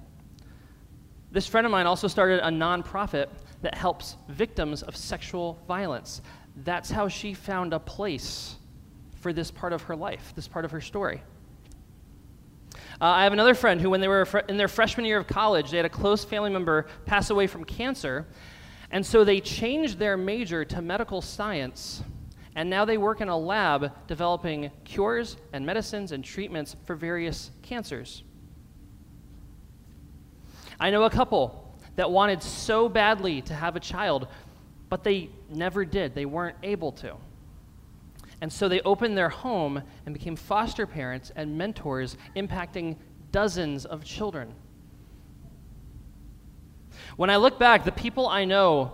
this 1.32 1.46
friend 1.46 1.66
of 1.66 1.70
mine 1.70 1.86
also 1.86 2.08
started 2.08 2.40
a 2.40 2.50
nonprofit 2.50 3.28
that 3.62 3.74
helps 3.74 4.16
victims 4.28 4.82
of 4.82 4.96
sexual 4.96 5.58
violence. 5.66 6.22
That's 6.64 6.90
how 6.90 7.08
she 7.08 7.34
found 7.34 7.72
a 7.74 7.78
place 7.78 8.56
for 9.20 9.32
this 9.32 9.50
part 9.50 9.72
of 9.72 9.82
her 9.82 9.96
life, 9.96 10.32
this 10.36 10.46
part 10.48 10.64
of 10.64 10.70
her 10.70 10.80
story. 10.80 11.22
Uh, 13.00 13.04
I 13.04 13.24
have 13.24 13.32
another 13.32 13.54
friend 13.54 13.80
who, 13.80 13.90
when 13.90 14.00
they 14.00 14.08
were 14.08 14.26
in 14.48 14.56
their 14.56 14.68
freshman 14.68 15.04
year 15.04 15.18
of 15.18 15.26
college, 15.26 15.70
they 15.70 15.76
had 15.76 15.86
a 15.86 15.90
close 15.90 16.24
family 16.24 16.50
member 16.50 16.86
pass 17.04 17.30
away 17.30 17.46
from 17.46 17.64
cancer. 17.64 18.26
And 18.90 19.04
so 19.04 19.24
they 19.24 19.40
changed 19.40 19.98
their 19.98 20.16
major 20.16 20.64
to 20.64 20.80
medical 20.80 21.20
science. 21.20 22.02
And 22.54 22.70
now 22.70 22.84
they 22.84 22.96
work 22.96 23.20
in 23.20 23.28
a 23.28 23.36
lab 23.36 23.92
developing 24.06 24.70
cures 24.84 25.36
and 25.52 25.66
medicines 25.66 26.12
and 26.12 26.24
treatments 26.24 26.76
for 26.86 26.94
various 26.94 27.50
cancers. 27.62 28.22
I 30.78 30.90
know 30.90 31.04
a 31.04 31.10
couple 31.10 31.74
that 31.96 32.10
wanted 32.10 32.42
so 32.42 32.88
badly 32.88 33.42
to 33.42 33.54
have 33.54 33.76
a 33.76 33.80
child, 33.80 34.28
but 34.88 35.02
they 35.02 35.30
never 35.50 35.84
did. 35.84 36.14
They 36.14 36.26
weren't 36.26 36.56
able 36.62 36.92
to. 36.92 37.16
And 38.40 38.52
so 38.52 38.68
they 38.68 38.80
opened 38.80 39.16
their 39.16 39.30
home 39.30 39.82
and 40.04 40.12
became 40.12 40.36
foster 40.36 40.86
parents 40.86 41.32
and 41.34 41.56
mentors, 41.56 42.16
impacting 42.36 42.96
dozens 43.32 43.86
of 43.86 44.04
children. 44.04 44.54
When 47.16 47.30
I 47.30 47.36
look 47.36 47.58
back, 47.58 47.84
the 47.84 47.92
people 47.92 48.28
I 48.28 48.44
know 48.44 48.92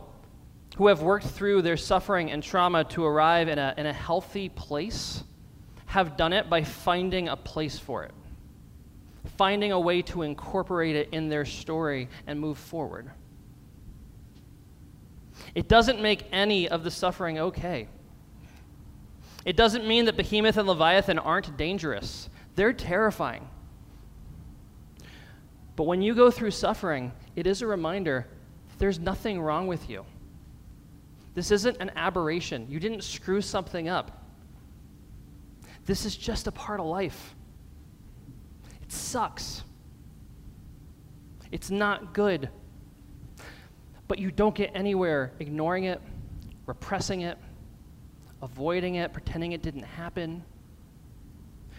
who 0.76 0.86
have 0.86 1.02
worked 1.02 1.26
through 1.26 1.62
their 1.62 1.76
suffering 1.76 2.30
and 2.30 2.42
trauma 2.42 2.84
to 2.84 3.04
arrive 3.04 3.48
in 3.48 3.58
a, 3.58 3.74
in 3.76 3.86
a 3.86 3.92
healthy 3.92 4.48
place 4.48 5.22
have 5.86 6.16
done 6.16 6.32
it 6.32 6.48
by 6.48 6.62
finding 6.62 7.28
a 7.28 7.36
place 7.36 7.78
for 7.78 8.04
it, 8.04 8.12
finding 9.36 9.72
a 9.72 9.80
way 9.80 10.00
to 10.02 10.22
incorporate 10.22 10.96
it 10.96 11.08
in 11.12 11.28
their 11.28 11.44
story 11.44 12.08
and 12.26 12.40
move 12.40 12.56
forward. 12.56 13.10
It 15.54 15.68
doesn't 15.68 16.00
make 16.00 16.24
any 16.32 16.68
of 16.68 16.84
the 16.84 16.90
suffering 16.90 17.38
okay. 17.38 17.88
It 19.44 19.56
doesn't 19.56 19.86
mean 19.86 20.06
that 20.06 20.16
Behemoth 20.16 20.56
and 20.56 20.68
Leviathan 20.68 21.18
aren't 21.18 21.56
dangerous, 21.56 22.30
they're 22.54 22.72
terrifying. 22.72 23.48
But 25.74 25.84
when 25.84 26.02
you 26.02 26.14
go 26.14 26.30
through 26.30 26.52
suffering, 26.52 27.12
it 27.36 27.46
is 27.46 27.62
a 27.62 27.66
reminder 27.66 28.26
there's 28.78 28.98
nothing 28.98 29.40
wrong 29.40 29.66
with 29.66 29.88
you. 29.88 30.04
This 31.34 31.50
isn't 31.50 31.76
an 31.80 31.90
aberration. 31.96 32.66
You 32.68 32.80
didn't 32.80 33.02
screw 33.02 33.40
something 33.40 33.88
up. 33.88 34.24
This 35.86 36.04
is 36.04 36.16
just 36.16 36.46
a 36.46 36.52
part 36.52 36.80
of 36.80 36.86
life. 36.86 37.34
It 38.82 38.92
sucks. 38.92 39.62
It's 41.50 41.70
not 41.70 42.12
good. 42.12 42.48
But 44.08 44.18
you 44.18 44.30
don't 44.30 44.54
get 44.54 44.72
anywhere 44.74 45.32
ignoring 45.38 45.84
it, 45.84 46.00
repressing 46.66 47.22
it, 47.22 47.38
avoiding 48.42 48.96
it, 48.96 49.12
pretending 49.12 49.52
it 49.52 49.62
didn't 49.62 49.84
happen. 49.84 50.42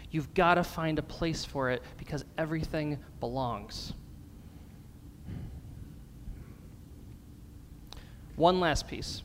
You've 0.09 0.33
got 0.33 0.55
to 0.55 0.63
find 0.63 0.99
a 0.99 1.03
place 1.03 1.43
for 1.43 1.69
it 1.69 1.83
because 1.97 2.23
everything 2.37 2.97
belongs. 3.19 3.93
One 8.35 8.59
last 8.59 8.87
piece 8.87 9.21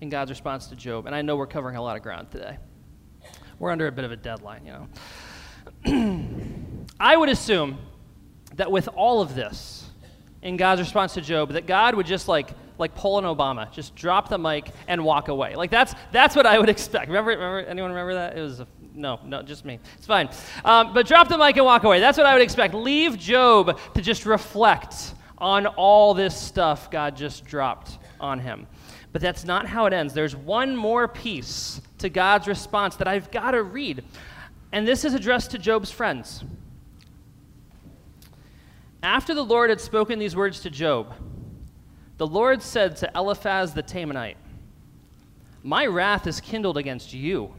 in 0.00 0.10
God's 0.10 0.30
response 0.30 0.66
to 0.66 0.76
Job, 0.76 1.06
and 1.06 1.14
I 1.14 1.22
know 1.22 1.36
we're 1.36 1.46
covering 1.46 1.76
a 1.76 1.82
lot 1.82 1.96
of 1.96 2.02
ground 2.02 2.30
today. 2.30 2.58
We're 3.58 3.70
under 3.70 3.86
a 3.86 3.92
bit 3.92 4.04
of 4.04 4.12
a 4.12 4.16
deadline, 4.16 4.66
you 4.66 4.72
know. 4.72 4.88
I 7.00 7.16
would 7.16 7.28
assume 7.28 7.78
that 8.56 8.70
with 8.70 8.88
all 8.88 9.20
of 9.20 9.34
this 9.34 9.88
in 10.42 10.56
God's 10.56 10.80
response 10.80 11.14
to 11.14 11.20
Job, 11.20 11.52
that 11.52 11.66
God 11.66 11.94
would 11.94 12.06
just 12.06 12.28
like 12.28 12.50
like 12.78 12.94
pull 12.94 13.18
an 13.18 13.24
Obama, 13.24 13.70
just 13.72 13.96
drop 13.96 14.28
the 14.28 14.38
mic 14.38 14.70
and 14.86 15.04
walk 15.04 15.28
away. 15.28 15.56
Like 15.56 15.70
that's 15.70 15.94
that's 16.12 16.36
what 16.36 16.46
I 16.46 16.58
would 16.58 16.68
expect. 16.76 17.08
Remember, 17.08 17.30
remember 17.30 17.60
anyone 17.60 17.90
remember 17.90 18.14
that? 18.14 18.36
It 18.36 18.40
was 18.40 18.60
a, 18.60 18.66
no, 18.94 19.18
no, 19.24 19.42
just 19.42 19.64
me. 19.64 19.78
It's 19.96 20.06
fine. 20.06 20.28
Um, 20.64 20.92
but 20.92 21.06
drop 21.06 21.28
the 21.28 21.38
mic 21.38 21.56
and 21.56 21.64
walk 21.64 21.84
away. 21.84 21.98
That's 21.98 22.18
what 22.18 22.26
I 22.26 22.34
would 22.34 22.42
expect. 22.42 22.74
Leave 22.74 23.18
Job 23.18 23.78
to 23.94 24.02
just 24.02 24.26
reflect 24.26 25.14
on 25.38 25.66
all 25.66 26.14
this 26.14 26.38
stuff 26.38 26.90
God 26.90 27.16
just 27.16 27.44
dropped 27.44 27.98
on 28.20 28.40
him. 28.40 28.66
But 29.12 29.22
that's 29.22 29.44
not 29.44 29.66
how 29.66 29.86
it 29.86 29.92
ends. 29.92 30.14
There's 30.14 30.36
one 30.36 30.76
more 30.76 31.08
piece 31.08 31.80
to 31.98 32.08
God's 32.08 32.46
response 32.46 32.96
that 32.96 33.08
I've 33.08 33.30
got 33.30 33.52
to 33.52 33.62
read. 33.62 34.04
And 34.72 34.86
this 34.86 35.04
is 35.04 35.14
addressed 35.14 35.50
to 35.52 35.58
Job's 35.58 35.90
friends. 35.90 36.44
After 39.02 39.34
the 39.34 39.44
Lord 39.44 39.70
had 39.70 39.80
spoken 39.80 40.18
these 40.18 40.36
words 40.36 40.60
to 40.60 40.70
Job, 40.70 41.14
the 42.16 42.26
Lord 42.26 42.62
said 42.62 42.96
to 42.96 43.10
Eliphaz 43.14 43.72
the 43.72 43.82
Temanite, 43.82 44.36
My 45.62 45.86
wrath 45.86 46.26
is 46.26 46.40
kindled 46.40 46.76
against 46.76 47.14
you 47.14 47.54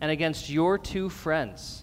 and 0.00 0.10
against 0.10 0.50
your 0.50 0.76
two 0.78 1.08
friends, 1.08 1.82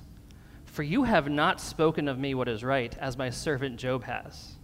for 0.65 0.83
you 0.83 1.03
have 1.03 1.27
not 1.27 1.59
spoken 1.59 2.07
of 2.07 2.19
me 2.19 2.35
what 2.35 2.47
is 2.47 2.63
right, 2.63 2.95
as 2.99 3.17
my 3.17 3.31
servant 3.31 3.77
Job 3.77 4.03
has. 4.03 4.56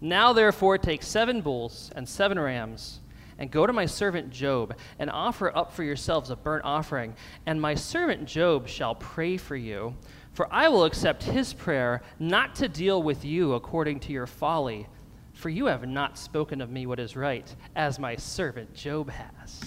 Now, 0.00 0.32
therefore, 0.32 0.78
take 0.78 1.02
seven 1.02 1.40
bulls 1.40 1.90
and 1.96 2.08
seven 2.08 2.38
rams, 2.38 3.00
and 3.38 3.50
go 3.50 3.66
to 3.66 3.72
my 3.72 3.86
servant 3.86 4.30
Job, 4.30 4.76
and 4.98 5.10
offer 5.10 5.56
up 5.56 5.72
for 5.72 5.82
yourselves 5.82 6.30
a 6.30 6.36
burnt 6.36 6.64
offering, 6.64 7.14
and 7.46 7.60
my 7.60 7.74
servant 7.74 8.26
Job 8.26 8.68
shall 8.68 8.94
pray 8.94 9.36
for 9.36 9.56
you. 9.56 9.94
For 10.32 10.52
I 10.52 10.68
will 10.68 10.84
accept 10.84 11.24
his 11.24 11.52
prayer, 11.52 12.02
not 12.18 12.54
to 12.56 12.68
deal 12.68 13.02
with 13.02 13.24
you 13.24 13.54
according 13.54 14.00
to 14.00 14.12
your 14.12 14.26
folly, 14.26 14.86
for 15.32 15.48
you 15.48 15.66
have 15.66 15.86
not 15.88 16.18
spoken 16.18 16.60
of 16.60 16.70
me 16.70 16.86
what 16.86 17.00
is 17.00 17.16
right, 17.16 17.52
as 17.74 17.98
my 17.98 18.14
servant 18.16 18.74
Job 18.74 19.10
has. 19.10 19.60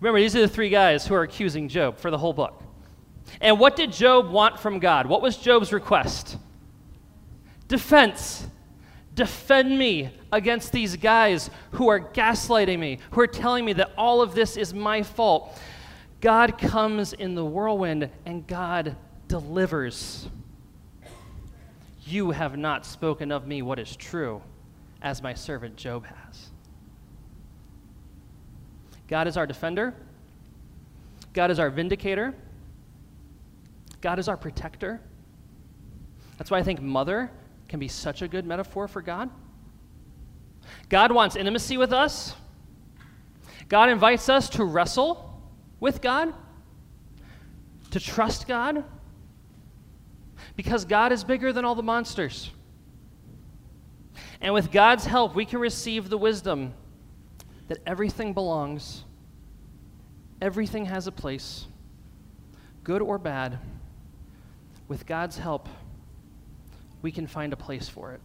Remember, 0.00 0.18
these 0.18 0.34
are 0.34 0.40
the 0.40 0.48
three 0.48 0.70
guys 0.70 1.06
who 1.06 1.14
are 1.14 1.22
accusing 1.22 1.68
Job 1.68 1.98
for 1.98 2.10
the 2.10 2.16
whole 2.16 2.32
book. 2.32 2.62
And 3.40 3.60
what 3.60 3.76
did 3.76 3.92
Job 3.92 4.30
want 4.30 4.58
from 4.58 4.78
God? 4.78 5.06
What 5.06 5.20
was 5.20 5.36
Job's 5.36 5.72
request? 5.72 6.38
Defense. 7.70 8.46
Defend 9.14 9.78
me 9.78 10.10
against 10.32 10.72
these 10.72 10.96
guys 10.96 11.50
who 11.72 11.88
are 11.88 12.00
gaslighting 12.00 12.78
me, 12.78 12.98
who 13.12 13.20
are 13.20 13.26
telling 13.26 13.64
me 13.64 13.72
that 13.74 13.92
all 13.96 14.20
of 14.20 14.34
this 14.34 14.56
is 14.56 14.74
my 14.74 15.02
fault. 15.02 15.58
God 16.20 16.58
comes 16.58 17.12
in 17.12 17.34
the 17.34 17.44
whirlwind 17.44 18.10
and 18.26 18.46
God 18.46 18.96
delivers. 19.28 20.28
You 22.04 22.32
have 22.32 22.58
not 22.58 22.84
spoken 22.84 23.30
of 23.30 23.46
me 23.46 23.62
what 23.62 23.78
is 23.78 23.94
true, 23.94 24.42
as 25.00 25.22
my 25.22 25.32
servant 25.32 25.76
Job 25.76 26.04
has. 26.06 26.50
God 29.06 29.28
is 29.28 29.36
our 29.36 29.46
defender. 29.46 29.94
God 31.32 31.52
is 31.52 31.60
our 31.60 31.70
vindicator. 31.70 32.34
God 34.00 34.18
is 34.18 34.28
our 34.28 34.36
protector. 34.36 35.00
That's 36.36 36.50
why 36.50 36.58
I 36.58 36.62
think 36.64 36.80
mother 36.80 37.30
can 37.70 37.78
be 37.78 37.88
such 37.88 38.20
a 38.20 38.26
good 38.26 38.44
metaphor 38.44 38.88
for 38.88 39.00
God. 39.00 39.30
God 40.88 41.12
wants 41.12 41.36
intimacy 41.36 41.76
with 41.76 41.92
us. 41.92 42.34
God 43.68 43.88
invites 43.88 44.28
us 44.28 44.50
to 44.50 44.64
wrestle 44.64 45.40
with 45.78 46.02
God, 46.02 46.34
to 47.92 48.00
trust 48.00 48.48
God, 48.48 48.84
because 50.56 50.84
God 50.84 51.12
is 51.12 51.22
bigger 51.22 51.52
than 51.52 51.64
all 51.64 51.76
the 51.76 51.82
monsters. 51.82 52.50
And 54.40 54.52
with 54.52 54.72
God's 54.72 55.06
help, 55.06 55.36
we 55.36 55.44
can 55.44 55.60
receive 55.60 56.10
the 56.10 56.18
wisdom 56.18 56.74
that 57.68 57.78
everything 57.86 58.34
belongs, 58.34 59.04
everything 60.42 60.86
has 60.86 61.06
a 61.06 61.12
place, 61.12 61.66
good 62.82 63.00
or 63.00 63.16
bad. 63.16 63.60
With 64.88 65.06
God's 65.06 65.38
help, 65.38 65.68
we 67.02 67.12
can 67.12 67.26
find 67.26 67.52
a 67.52 67.56
place 67.56 67.88
for 67.88 68.12
it. 68.12 68.20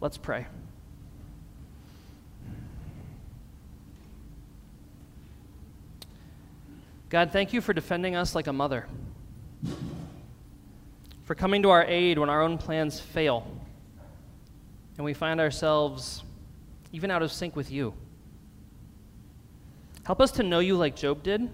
Let's 0.00 0.16
pray. 0.16 0.46
God, 7.10 7.30
thank 7.32 7.52
you 7.52 7.60
for 7.60 7.72
defending 7.72 8.16
us 8.16 8.34
like 8.34 8.46
a 8.46 8.52
mother, 8.52 8.86
for 11.24 11.34
coming 11.34 11.62
to 11.62 11.70
our 11.70 11.84
aid 11.84 12.18
when 12.18 12.28
our 12.28 12.42
own 12.42 12.58
plans 12.58 13.00
fail 13.00 13.46
and 14.98 15.04
we 15.04 15.14
find 15.14 15.40
ourselves 15.40 16.22
even 16.92 17.10
out 17.10 17.22
of 17.22 17.32
sync 17.32 17.56
with 17.56 17.70
you. 17.70 17.94
Help 20.04 20.20
us 20.20 20.32
to 20.32 20.42
know 20.42 20.58
you 20.58 20.76
like 20.76 20.96
Job 20.96 21.22
did, 21.22 21.48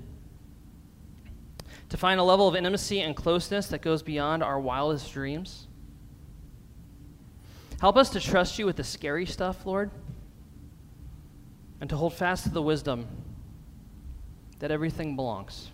to 1.95 1.99
find 1.99 2.19
a 2.19 2.25
level 2.25 2.49
of 2.49 2.57
intimacy 2.57 3.03
and 3.03 3.15
closeness 3.15 3.69
that 3.69 3.81
goes 3.81 4.03
beyond 4.03 4.43
our 4.43 4.59
wildest 4.59 5.13
dreams. 5.13 5.69
Help 7.81 7.97
us 7.97 8.11
to 8.11 8.19
trust 8.19 8.59
you 8.59 8.67
with 8.67 8.75
the 8.75 8.83
scary 8.83 9.25
stuff, 9.25 9.65
Lord, 9.65 9.93
and 11.81 11.89
to 11.89 11.95
hold 11.95 12.13
fast 12.13 12.43
to 12.43 12.51
the 12.51 12.61
wisdom 12.61 13.07
that 14.59 14.73
everything 14.73 15.15
belongs. 15.15 15.71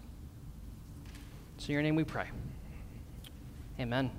So, 1.56 1.68
in 1.68 1.72
your 1.72 1.82
name 1.82 1.96
we 1.96 2.04
pray. 2.04 2.26
Amen. 3.80 4.10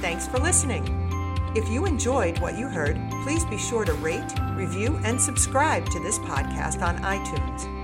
Thanks 0.00 0.28
for 0.28 0.38
listening. 0.38 0.84
If 1.56 1.68
you 1.68 1.86
enjoyed 1.86 2.38
what 2.38 2.56
you 2.56 2.68
heard, 2.68 2.96
please 3.24 3.44
be 3.46 3.58
sure 3.58 3.84
to 3.84 3.94
rate, 3.94 4.32
review, 4.54 5.00
and 5.02 5.20
subscribe 5.20 5.86
to 5.86 5.98
this 5.98 6.20
podcast 6.20 6.82
on 6.82 6.98
iTunes. 6.98 7.79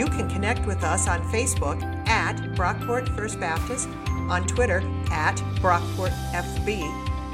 You 0.00 0.06
can 0.06 0.30
connect 0.30 0.66
with 0.66 0.82
us 0.82 1.06
on 1.06 1.20
Facebook 1.30 1.82
at 2.08 2.36
Brockport 2.54 3.14
First 3.14 3.38
Baptist, 3.38 3.86
on 4.30 4.46
Twitter 4.46 4.78
at 5.10 5.36
BrockportFB, 5.60 6.80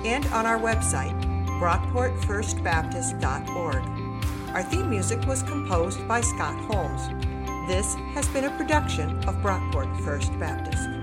and 0.04 0.26
on 0.32 0.46
our 0.46 0.58
website, 0.58 1.14
brockportfirstbaptist.org. 1.60 4.48
Our 4.48 4.64
theme 4.64 4.90
music 4.90 5.24
was 5.28 5.44
composed 5.44 6.08
by 6.08 6.22
Scott 6.22 6.56
Holmes. 6.64 7.06
This 7.68 7.94
has 8.14 8.26
been 8.30 8.46
a 8.46 8.56
production 8.56 9.10
of 9.28 9.36
Brockport 9.36 10.04
First 10.04 10.36
Baptist. 10.40 10.95